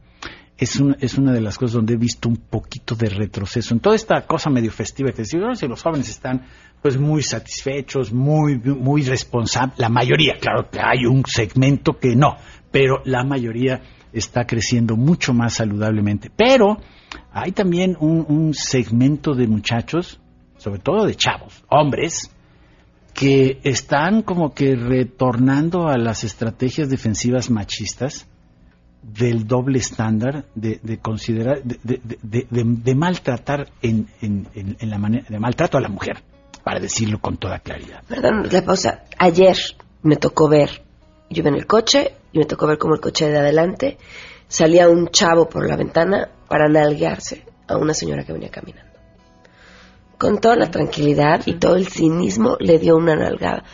es, 0.63 0.81
es 1.01 1.19
una 1.19 1.33
de 1.33 1.41
las 1.41 1.59
cosas 1.59 1.75
donde 1.75 1.95
he 1.95 1.97
visto 1.97 2.29
un 2.29 2.37
poquito 2.37 2.95
de 2.95 3.09
retroceso 3.09 3.75
en 3.75 3.81
toda 3.81 3.97
esta 3.97 4.25
cosa 4.27 4.49
medio 4.49 4.71
festiva 4.71 5.11
que 5.11 5.23
decimos, 5.23 5.59
si 5.59 5.67
los 5.67 5.83
jóvenes 5.83 6.09
están 6.09 6.47
pues 6.81 6.99
muy 6.99 7.23
satisfechos, 7.23 8.13
muy, 8.13 8.59
muy 8.59 9.03
responsables, 9.03 9.79
la 9.79 9.89
mayoría, 9.89 10.35
claro 10.41 10.69
que 10.71 10.79
hay 10.81 11.05
un 11.05 11.25
segmento 11.27 11.99
que 11.99 12.15
no, 12.15 12.37
pero 12.71 13.03
la 13.05 13.25
mayoría 13.25 13.83
está 14.13 14.45
creciendo 14.47 14.97
mucho 14.97 15.33
más 15.33 15.55
saludablemente. 15.55 16.31
Pero 16.35 16.79
hay 17.33 17.53
también 17.53 17.97
un, 17.99 18.25
un 18.29 18.55
segmento 18.55 19.35
de 19.35 19.49
muchachos, 19.49 20.21
sobre 20.59 20.81
todo 20.81 21.07
de 21.07 21.15
chavos, 21.17 21.65
hombres, 21.69 22.31
que 23.15 23.61
están 23.65 24.23
como 24.23 24.55
que 24.55 24.77
retornando 24.77 25.89
a 25.89 25.99
las 25.99 26.25
estrategias 26.25 26.89
defensivas 26.89 27.51
machistas 27.51 28.29
del 29.03 29.47
doble 29.47 29.79
estándar 29.79 30.45
de, 30.55 30.99
considerar 31.01 31.63
de, 31.63 32.95
maltratar 32.95 33.69
en, 33.83 34.09
la 34.81 34.99
manera 34.99 35.27
de 35.29 35.39
maltrato 35.39 35.79
a 35.79 35.81
la 35.81 35.89
mujer 35.89 36.23
para 36.63 36.79
decirlo 36.81 37.21
con 37.21 37.37
toda 37.37 37.59
claridad. 37.59 38.03
Perdón 38.09 38.49
la 38.51 38.65
pausa. 38.65 39.05
Ayer 39.19 39.57
me 40.03 40.17
tocó 40.17 40.49
ver 40.49 40.83
yo 41.33 41.41
iba 41.41 41.49
en 41.49 41.57
el 41.57 41.67
coche 41.67 42.15
y 42.33 42.39
me 42.39 42.45
tocó 42.45 42.67
ver 42.67 42.79
como 42.79 42.95
el 42.95 43.01
coche 43.01 43.29
de 43.29 43.39
adelante 43.39 43.99
salía 44.49 44.89
un 44.89 45.09
chavo 45.09 45.49
por 45.49 45.67
la 45.67 45.77
ventana 45.77 46.29
para 46.49 46.69
nalguearse 46.69 47.45
a 47.67 47.77
una 47.79 47.95
señora 47.95 48.25
que 48.25 48.33
venía 48.33 48.51
caminando. 48.51 48.93
Con 50.19 50.39
toda 50.39 50.57
la 50.57 50.71
tranquilidad 50.71 51.43
y 51.47 51.55
todo 51.55 51.77
el 51.77 51.89
cinismo 51.89 52.57
le 52.61 52.79
dio 52.79 52.97
una 52.97 53.17
nalgada. 53.17 53.65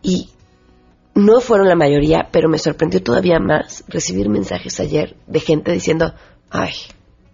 Y 0.00 0.30
no 1.16 1.40
fueron 1.40 1.66
la 1.66 1.74
mayoría, 1.74 2.28
pero 2.30 2.48
me 2.48 2.58
sorprendió 2.58 3.02
todavía 3.02 3.40
más 3.40 3.84
recibir 3.88 4.28
mensajes 4.28 4.78
ayer 4.80 5.16
de 5.26 5.40
gente 5.40 5.72
diciendo, 5.72 6.14
ay, 6.50 6.74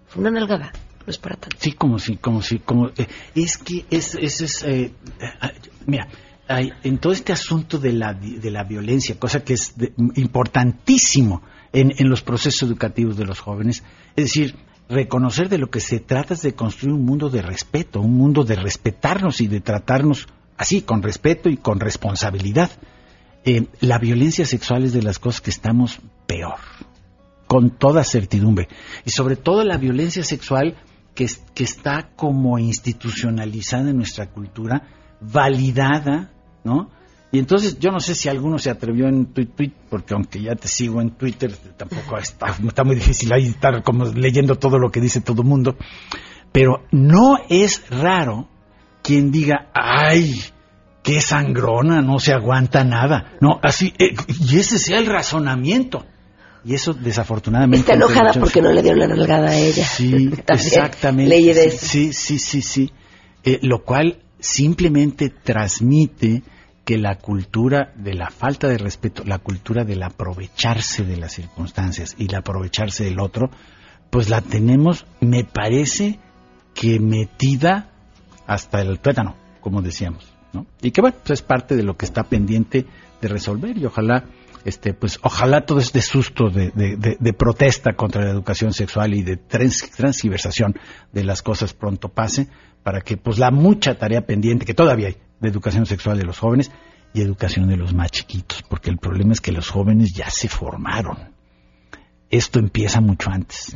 fue 0.06 0.20
una 0.20 0.30
nalgada, 0.30 0.72
no 1.04 1.10
es 1.10 1.18
para 1.18 1.34
tanto. 1.34 1.56
Sí, 1.58 1.72
como 1.72 1.98
si, 1.98 2.16
como 2.16 2.42
si, 2.42 2.60
como, 2.60 2.88
eh, 2.88 3.08
es 3.34 3.58
que 3.58 3.84
es, 3.90 4.14
es, 4.14 4.62
eh, 4.62 4.92
eh, 4.92 4.92
mira, 5.86 6.06
hay, 6.46 6.72
en 6.84 6.98
todo 6.98 7.12
este 7.12 7.32
asunto 7.32 7.78
de 7.78 7.92
la, 7.92 8.14
de 8.14 8.50
la 8.52 8.62
violencia, 8.62 9.18
cosa 9.18 9.42
que 9.42 9.54
es 9.54 9.74
importantísimo 10.14 11.42
en, 11.72 11.92
en 11.98 12.08
los 12.08 12.22
procesos 12.22 12.62
educativos 12.62 13.16
de 13.16 13.24
los 13.24 13.40
jóvenes, 13.40 13.82
es 14.14 14.26
decir, 14.26 14.54
reconocer 14.88 15.48
de 15.48 15.58
lo 15.58 15.70
que 15.70 15.80
se 15.80 15.98
trata 15.98 16.34
es 16.34 16.42
de 16.42 16.54
construir 16.54 16.94
un 16.94 17.04
mundo 17.04 17.30
de 17.30 17.42
respeto, 17.42 18.00
un 18.00 18.16
mundo 18.16 18.44
de 18.44 18.54
respetarnos 18.54 19.40
y 19.40 19.48
de 19.48 19.60
tratarnos 19.60 20.28
así, 20.56 20.82
con 20.82 21.02
respeto 21.02 21.48
y 21.48 21.56
con 21.56 21.80
responsabilidad. 21.80 22.70
Eh, 23.44 23.66
la 23.80 23.98
violencia 23.98 24.44
sexual 24.44 24.84
es 24.84 24.92
de 24.92 25.02
las 25.02 25.18
cosas 25.18 25.40
que 25.40 25.50
estamos 25.50 26.00
peor, 26.26 26.58
con 27.46 27.70
toda 27.70 28.04
certidumbre. 28.04 28.68
Y 29.04 29.10
sobre 29.10 29.36
todo 29.36 29.64
la 29.64 29.78
violencia 29.78 30.22
sexual 30.22 30.76
que, 31.14 31.26
que 31.54 31.64
está 31.64 32.10
como 32.14 32.58
institucionalizada 32.58 33.90
en 33.90 33.96
nuestra 33.96 34.30
cultura, 34.30 34.88
validada, 35.20 36.32
¿no? 36.64 36.90
Y 37.32 37.38
entonces 37.38 37.78
yo 37.78 37.90
no 37.90 37.98
sé 37.98 38.14
si 38.14 38.28
alguno 38.28 38.58
se 38.58 38.68
atrevió 38.68 39.08
en 39.08 39.32
Twitter, 39.32 39.72
porque 39.88 40.12
aunque 40.12 40.42
ya 40.42 40.54
te 40.54 40.68
sigo 40.68 41.00
en 41.00 41.12
Twitter, 41.12 41.50
tampoco 41.78 42.18
está, 42.18 42.54
está 42.62 42.84
muy 42.84 42.94
difícil 42.94 43.32
ahí 43.32 43.46
estar 43.46 43.82
como 43.82 44.04
leyendo 44.04 44.56
todo 44.56 44.78
lo 44.78 44.90
que 44.90 45.00
dice 45.00 45.22
todo 45.22 45.42
mundo. 45.42 45.76
Pero 46.52 46.84
no 46.90 47.38
es 47.48 47.88
raro 47.88 48.48
quien 49.02 49.32
diga, 49.32 49.70
ay, 49.72 50.42
qué 51.02 51.20
sangrona, 51.20 52.00
no 52.02 52.18
se 52.18 52.32
aguanta 52.32 52.84
nada. 52.84 53.36
No, 53.40 53.58
así, 53.62 53.92
eh, 53.98 54.14
y 54.28 54.58
ese 54.58 54.78
sea 54.78 54.98
el 54.98 55.06
razonamiento. 55.06 56.06
Y 56.64 56.74
eso 56.74 56.94
desafortunadamente... 56.94 57.78
Está 57.80 57.94
enojada 57.94 58.32
porque 58.34 58.62
no 58.62 58.70
le 58.70 58.82
dieron 58.82 59.00
la 59.00 59.08
nalgada 59.08 59.50
a 59.50 59.56
ella. 59.56 59.84
Sí, 59.84 60.30
exactamente. 60.48 61.70
sí, 61.72 62.12
sí, 62.12 62.38
sí, 62.38 62.62
sí, 62.62 62.92
eh, 63.42 63.58
lo 63.62 63.82
cual 63.82 64.22
simplemente 64.38 65.28
transmite 65.28 66.42
que 66.84 66.98
la 66.98 67.16
cultura 67.16 67.92
de 67.96 68.14
la 68.14 68.30
falta 68.30 68.68
de 68.68 68.78
respeto, 68.78 69.24
la 69.24 69.38
cultura 69.38 69.84
del 69.84 70.02
aprovecharse 70.02 71.04
de 71.04 71.16
las 71.16 71.32
circunstancias 71.32 72.14
y 72.18 72.26
el 72.26 72.34
aprovecharse 72.34 73.04
del 73.04 73.20
otro, 73.20 73.50
pues 74.10 74.28
la 74.28 74.40
tenemos, 74.40 75.06
me 75.20 75.44
parece 75.44 76.18
que 76.74 76.98
metida 76.98 77.90
hasta 78.46 78.80
el 78.80 78.98
tuétano, 78.98 79.36
como 79.60 79.82
decíamos. 79.82 80.31
Y 80.80 80.90
que 80.90 81.00
bueno, 81.00 81.16
pues 81.22 81.40
es 81.40 81.42
parte 81.42 81.76
de 81.76 81.82
lo 81.82 81.96
que 81.96 82.04
está 82.04 82.24
pendiente 82.24 82.86
de 83.20 83.28
resolver 83.28 83.76
y 83.78 83.86
ojalá, 83.86 84.24
este, 84.64 84.94
pues 84.94 85.18
ojalá 85.22 85.64
todo 85.64 85.78
este 85.78 86.00
susto 86.00 86.50
de, 86.50 87.34
protesta 87.36 87.94
contra 87.94 88.24
la 88.24 88.30
educación 88.30 88.72
sexual 88.72 89.14
y 89.14 89.22
de 89.22 89.36
transgiversación 89.36 90.74
de 91.12 91.24
las 91.24 91.42
cosas 91.42 91.72
pronto 91.72 92.08
pase 92.08 92.48
para 92.82 93.00
que 93.00 93.16
pues 93.16 93.38
la 93.38 93.50
mucha 93.50 93.96
tarea 93.96 94.26
pendiente 94.26 94.66
que 94.66 94.74
todavía 94.74 95.08
hay 95.08 95.16
de 95.40 95.48
educación 95.48 95.86
sexual 95.86 96.18
de 96.18 96.24
los 96.24 96.38
jóvenes 96.38 96.70
y 97.14 97.20
educación 97.20 97.68
de 97.68 97.76
los 97.76 97.92
más 97.94 98.10
chiquitos, 98.10 98.62
porque 98.62 98.90
el 98.90 98.98
problema 98.98 99.32
es 99.32 99.40
que 99.40 99.52
los 99.52 99.68
jóvenes 99.68 100.14
ya 100.14 100.30
se 100.30 100.48
formaron. 100.48 101.32
Esto 102.30 102.58
empieza 102.58 103.00
mucho 103.00 103.30
antes. 103.30 103.74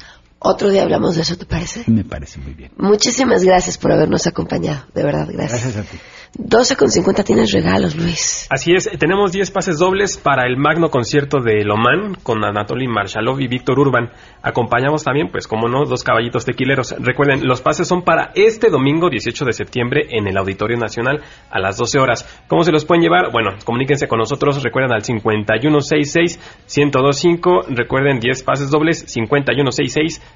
Otro 0.48 0.70
día 0.70 0.82
hablamos 0.82 1.16
de 1.16 1.22
eso, 1.22 1.36
¿te 1.36 1.44
parece? 1.44 1.82
Me 1.88 2.04
parece 2.04 2.38
muy 2.38 2.54
bien. 2.54 2.70
Muchísimas 2.76 3.42
gracias 3.42 3.78
por 3.78 3.90
habernos 3.90 4.28
acompañado, 4.28 4.84
de 4.94 5.02
verdad, 5.02 5.26
gracias. 5.28 5.62
Gracias 5.62 5.76
a 5.76 5.90
ti. 5.90 5.98
12 6.38 6.76
con 6.76 6.90
50 6.90 7.24
tienes 7.24 7.50
regalos, 7.52 7.96
Luis. 7.96 8.46
Así 8.50 8.74
es, 8.74 8.90
tenemos 8.98 9.32
10 9.32 9.50
pases 9.50 9.78
dobles 9.78 10.18
para 10.18 10.46
el 10.46 10.58
magno 10.58 10.90
concierto 10.90 11.40
de 11.40 11.64
Lomán 11.64 12.16
con 12.22 12.44
Anatoly 12.44 12.86
Marshalov 12.86 13.40
y 13.40 13.48
Víctor 13.48 13.78
Urban. 13.78 14.10
Acompañamos 14.42 15.02
también, 15.02 15.30
pues 15.30 15.48
como 15.48 15.66
no, 15.68 15.86
dos 15.86 16.04
caballitos 16.04 16.44
tequileros. 16.44 16.94
Recuerden, 16.98 17.46
los 17.46 17.62
pases 17.62 17.88
son 17.88 18.02
para 18.02 18.32
este 18.34 18.68
domingo 18.68 19.08
18 19.08 19.46
de 19.46 19.52
septiembre 19.52 20.08
en 20.10 20.26
el 20.26 20.36
Auditorio 20.36 20.76
Nacional 20.76 21.22
a 21.50 21.58
las 21.58 21.78
12 21.78 21.98
horas. 21.98 22.28
¿Cómo 22.48 22.64
se 22.64 22.72
los 22.72 22.84
pueden 22.84 23.02
llevar? 23.02 23.32
Bueno, 23.32 23.52
comuníquense 23.64 24.06
con 24.06 24.18
nosotros, 24.18 24.62
recuerden 24.62 24.92
al 24.92 25.04
5166-1025. 25.04 27.68
Recuerden 27.68 28.20
10 28.20 28.42
pases 28.42 28.70
dobles, 28.70 29.06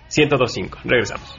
5166-1025. 0.09 0.79
Regresamos. 0.85 1.39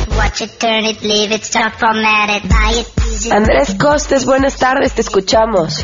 Andrés 3.31 3.75
Costes, 3.75 4.23
buenas 4.25 4.55
tardes, 4.59 4.93
te 4.93 5.01
escuchamos. 5.01 5.83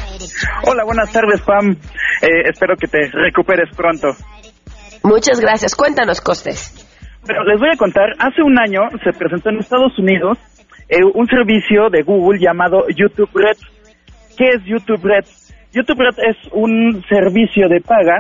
Hola, 0.64 0.84
buenas 0.84 1.12
tardes, 1.12 1.42
Pam. 1.42 1.72
Eh, 2.22 2.50
espero 2.52 2.76
que 2.78 2.88
te 2.88 3.10
recuperes 3.12 3.76
pronto. 3.76 4.10
Muchas 5.04 5.40
gracias. 5.40 5.74
Cuéntanos, 5.76 6.22
Costes. 6.22 6.72
Pero 7.26 7.44
les 7.46 7.60
voy 7.60 7.70
a 7.74 7.78
contar, 7.78 8.12
hace 8.20 8.44
un 8.44 8.60
año 8.60 8.82
se 9.04 9.12
presentó 9.18 9.50
en 9.50 9.58
Estados 9.58 9.98
Unidos 9.98 10.38
eh, 10.88 10.98
un 11.16 11.26
servicio 11.28 11.90
de 11.90 12.04
Google 12.04 12.40
llamado 12.40 12.86
YouTube 12.90 13.32
Red. 13.34 13.58
¿Qué 14.38 14.50
es 14.50 14.64
YouTube 14.66 15.04
Red? 15.04 15.26
YouTube 15.74 16.00
Red 16.00 16.20
es 16.30 16.38
un 16.52 17.04
servicio 17.10 17.68
de 17.70 17.82
paga 17.82 18.20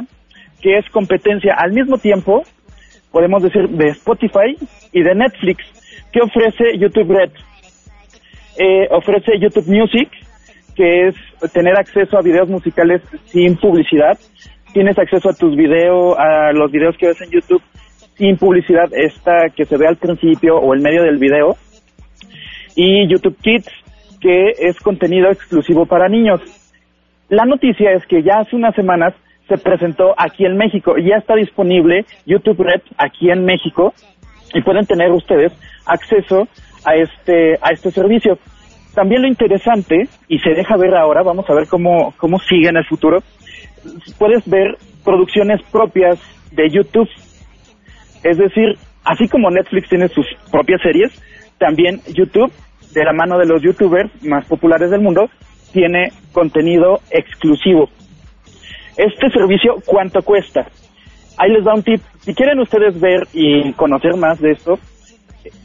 que 0.61 0.79
es 0.79 0.89
competencia 0.89 1.53
al 1.55 1.73
mismo 1.73 1.99
tiempo, 1.99 2.41
podemos 3.11 3.43
decir, 3.43 3.69
de 3.69 3.89
Spotify 3.89 4.57
y 4.91 5.03
de 5.03 5.13
Netflix. 5.13 5.76
¿Qué 6.11 6.21
ofrece 6.21 6.77
YouTube 6.77 7.11
Red? 7.11 7.31
Eh, 8.57 8.87
ofrece 8.91 9.39
YouTube 9.39 9.67
Music, 9.67 10.09
que 10.75 11.07
es 11.07 11.15
tener 11.53 11.77
acceso 11.77 12.17
a 12.17 12.21
videos 12.21 12.49
musicales 12.49 13.01
sin 13.25 13.55
publicidad. 13.57 14.17
Tienes 14.73 14.97
acceso 14.97 15.29
a 15.29 15.33
tus 15.33 15.55
videos, 15.55 16.17
a 16.17 16.51
los 16.53 16.71
videos 16.71 16.95
que 16.97 17.07
ves 17.07 17.21
en 17.21 17.31
YouTube 17.31 17.61
sin 18.15 18.37
publicidad, 18.37 18.85
esta 18.93 19.49
que 19.55 19.65
se 19.65 19.77
ve 19.77 19.87
al 19.87 19.97
principio 19.97 20.55
o 20.57 20.73
en 20.73 20.81
medio 20.81 21.03
del 21.03 21.17
video 21.17 21.55
y 22.75 23.07
YouTube 23.07 23.37
Kids, 23.41 23.69
que 24.21 24.51
es 24.57 24.79
contenido 24.79 25.29
exclusivo 25.29 25.85
para 25.85 26.07
niños. 26.07 26.39
La 27.27 27.43
noticia 27.43 27.91
es 27.91 28.05
que 28.05 28.23
ya 28.23 28.39
hace 28.39 28.55
unas 28.55 28.75
semanas 28.75 29.13
se 29.47 29.57
presentó 29.57 30.13
aquí 30.17 30.45
en 30.45 30.57
México 30.57 30.97
y 30.97 31.09
ya 31.09 31.17
está 31.17 31.35
disponible 31.35 32.05
YouTube 32.25 32.61
Red 32.61 32.81
aquí 32.97 33.29
en 33.29 33.45
México 33.45 33.93
y 34.53 34.61
pueden 34.61 34.85
tener 34.85 35.11
ustedes 35.11 35.53
acceso 35.85 36.47
a 36.85 36.95
este 36.95 37.57
a 37.61 37.71
este 37.71 37.91
servicio. 37.91 38.37
También 38.93 39.21
lo 39.21 39.27
interesante 39.27 40.07
y 40.27 40.39
se 40.39 40.51
deja 40.51 40.77
ver 40.77 40.95
ahora, 40.95 41.21
vamos 41.23 41.49
a 41.49 41.53
ver 41.53 41.67
cómo 41.67 42.13
cómo 42.17 42.39
sigue 42.39 42.69
en 42.69 42.77
el 42.77 42.85
futuro. 42.85 43.19
Puedes 44.17 44.47
ver 44.47 44.77
producciones 45.03 45.61
propias 45.71 46.19
de 46.51 46.69
YouTube. 46.69 47.09
Es 48.23 48.37
decir, 48.37 48.75
así 49.03 49.27
como 49.27 49.49
Netflix 49.49 49.89
tiene 49.89 50.07
sus 50.09 50.25
propias 50.51 50.81
series, 50.81 51.11
también 51.57 52.01
YouTube 52.13 52.51
de 52.93 53.03
la 53.03 53.13
mano 53.13 53.37
de 53.37 53.45
los 53.45 53.61
youtubers 53.61 54.09
más 54.23 54.45
populares 54.47 54.89
del 54.89 55.01
mundo, 55.01 55.29
tiene 55.71 56.11
contenido 56.31 56.99
exclusivo. 57.11 57.89
Este 58.97 59.29
servicio, 59.29 59.75
¿cuánto 59.85 60.21
cuesta? 60.23 60.67
Ahí 61.37 61.51
les 61.51 61.63
da 61.63 61.73
un 61.75 61.83
tip. 61.83 62.01
Si 62.27 62.33
quieren 62.33 62.59
ustedes 62.59 62.99
ver 62.99 63.25
y 63.31 63.71
conocer 63.71 64.17
más 64.17 64.37
de 64.41 64.51
esto, 64.51 64.77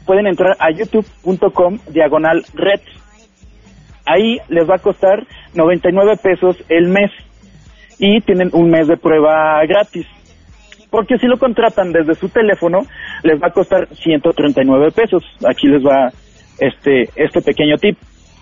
pueden 0.05 0.27
entrar 0.27 0.55
a 0.59 0.71
youtube.com 0.71 1.77
diagonal 1.89 2.41
red. 2.53 2.79
Ahí 4.05 4.37
les 4.47 4.63
va 4.69 4.75
a 4.75 4.79
costar 4.79 5.27
99 5.55 6.13
pesos 6.23 6.55
el 6.69 6.87
mes 6.87 7.11
y 7.99 8.21
tienen 8.21 8.49
un 8.53 8.69
mes 8.69 8.87
de 8.87 8.95
prueba 8.95 9.61
gratis. 9.65 10.07
Porque 10.89 11.17
si 11.17 11.27
lo 11.27 11.37
contratan 11.37 11.91
desde 11.91 12.15
su 12.15 12.29
teléfono, 12.29 12.79
les 13.23 13.41
va 13.43 13.47
a 13.47 13.53
costar 13.53 13.93
139 13.93 14.91
pesos. 14.91 15.21
Aquí 15.45 15.67
les 15.67 15.83
va 15.83 16.13
este, 16.59 17.09
este 17.17 17.41
pequeño 17.41 17.75
tip. 17.75 17.97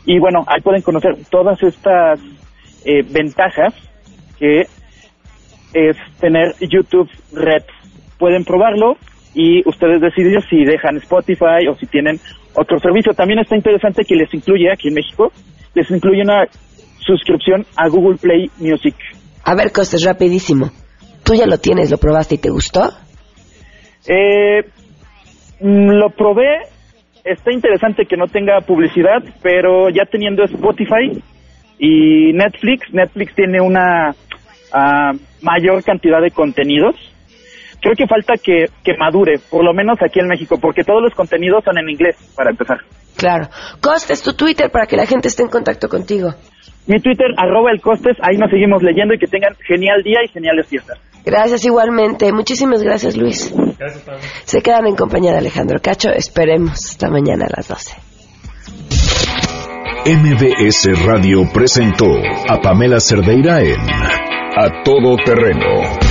Y 0.05 0.19
bueno, 0.19 0.43
ahí 0.45 0.61
pueden 0.61 0.83
conocer 0.83 1.17
todas 1.31 1.57
estas 1.63 2.19
eh, 2.85 3.01
ventajas 3.01 3.73
que 4.37 4.67
es 5.73 5.97
tener 6.19 6.53
YouTube 6.59 7.09
Red. 7.33 7.63
Pueden 8.21 8.45
probarlo 8.45 8.97
y 9.33 9.67
ustedes 9.67 9.99
deciden 9.99 10.39
si 10.47 10.63
dejan 10.63 10.97
Spotify 10.97 11.65
o 11.67 11.75
si 11.75 11.87
tienen 11.87 12.19
otro 12.53 12.77
servicio. 12.77 13.13
También 13.13 13.39
está 13.39 13.55
interesante 13.55 14.03
que 14.07 14.13
les 14.13 14.31
incluye 14.31 14.71
aquí 14.71 14.89
en 14.89 14.93
México, 14.93 15.31
les 15.73 15.89
incluye 15.89 16.21
una 16.21 16.45
suscripción 16.99 17.65
a 17.75 17.89
Google 17.89 18.19
Play 18.21 18.51
Music. 18.59 18.93
A 19.43 19.55
ver, 19.55 19.71
Costes, 19.71 20.05
rapidísimo. 20.05 20.69
¿Tú 21.23 21.33
ya 21.33 21.47
lo 21.47 21.57
tienes, 21.57 21.89
lo 21.89 21.97
probaste 21.97 22.35
y 22.35 22.37
te 22.37 22.51
gustó? 22.51 22.91
Eh, 24.07 24.65
mm, 25.59 25.89
lo 25.89 26.11
probé 26.11 26.59
está 27.23 27.51
interesante 27.51 28.05
que 28.05 28.17
no 28.17 28.27
tenga 28.27 28.61
publicidad, 28.61 29.23
pero 29.41 29.89
ya 29.89 30.05
teniendo 30.05 30.43
Spotify 30.43 31.11
y 31.79 32.33
Netflix, 32.33 32.93
Netflix 32.93 33.33
tiene 33.33 33.61
una 33.61 34.13
ah, 34.73 35.11
mayor 35.41 35.83
cantidad 35.83 36.21
de 36.21 36.29
contenidos. 36.29 36.95
Creo 37.81 37.95
que 37.95 38.05
falta 38.05 38.35
que, 38.41 38.65
que 38.83 38.95
madure, 38.97 39.39
por 39.49 39.63
lo 39.63 39.73
menos 39.73 39.97
aquí 40.01 40.19
en 40.19 40.27
México, 40.27 40.57
porque 40.61 40.83
todos 40.83 41.01
los 41.01 41.13
contenidos 41.15 41.63
son 41.63 41.77
en 41.79 41.89
inglés, 41.89 42.15
para 42.35 42.51
empezar. 42.51 42.77
Claro. 43.17 43.49
Costes, 43.81 44.21
tu 44.21 44.33
Twitter 44.33 44.69
para 44.69 44.85
que 44.85 44.95
la 44.95 45.05
gente 45.05 45.27
esté 45.27 45.43
en 45.43 45.49
contacto 45.49 45.89
contigo. 45.89 46.33
Mi 46.87 46.99
Twitter, 46.99 47.27
arroba 47.37 47.71
el 47.71 47.81
Costes, 47.81 48.17
ahí 48.21 48.37
nos 48.37 48.49
seguimos 48.49 48.81
leyendo 48.81 49.13
y 49.13 49.19
que 49.19 49.27
tengan 49.27 49.55
genial 49.67 50.01
día 50.03 50.19
y 50.23 50.27
geniales 50.27 50.67
fiestas. 50.67 50.99
Gracias 51.23 51.65
igualmente. 51.65 52.31
Muchísimas 52.33 52.81
gracias, 52.81 53.15
Luis. 53.15 53.53
Gracias, 53.77 54.03
Pablo. 54.03 54.21
Se 54.43 54.61
quedan 54.61 54.87
en 54.87 54.95
compañía 54.95 55.31
de 55.31 55.37
Alejandro 55.37 55.79
Cacho. 55.81 56.09
Esperemos 56.09 56.91
esta 56.91 57.09
mañana 57.09 57.45
a 57.45 57.57
las 57.57 57.67
12. 57.67 57.95
MBS 60.03 61.05
Radio 61.05 61.47
presentó 61.53 62.07
a 62.49 62.57
Pamela 62.57 62.99
Cerdeira 62.99 63.61
en 63.61 63.79
A 63.79 64.81
Todo 64.83 65.15
Terreno. 65.23 66.10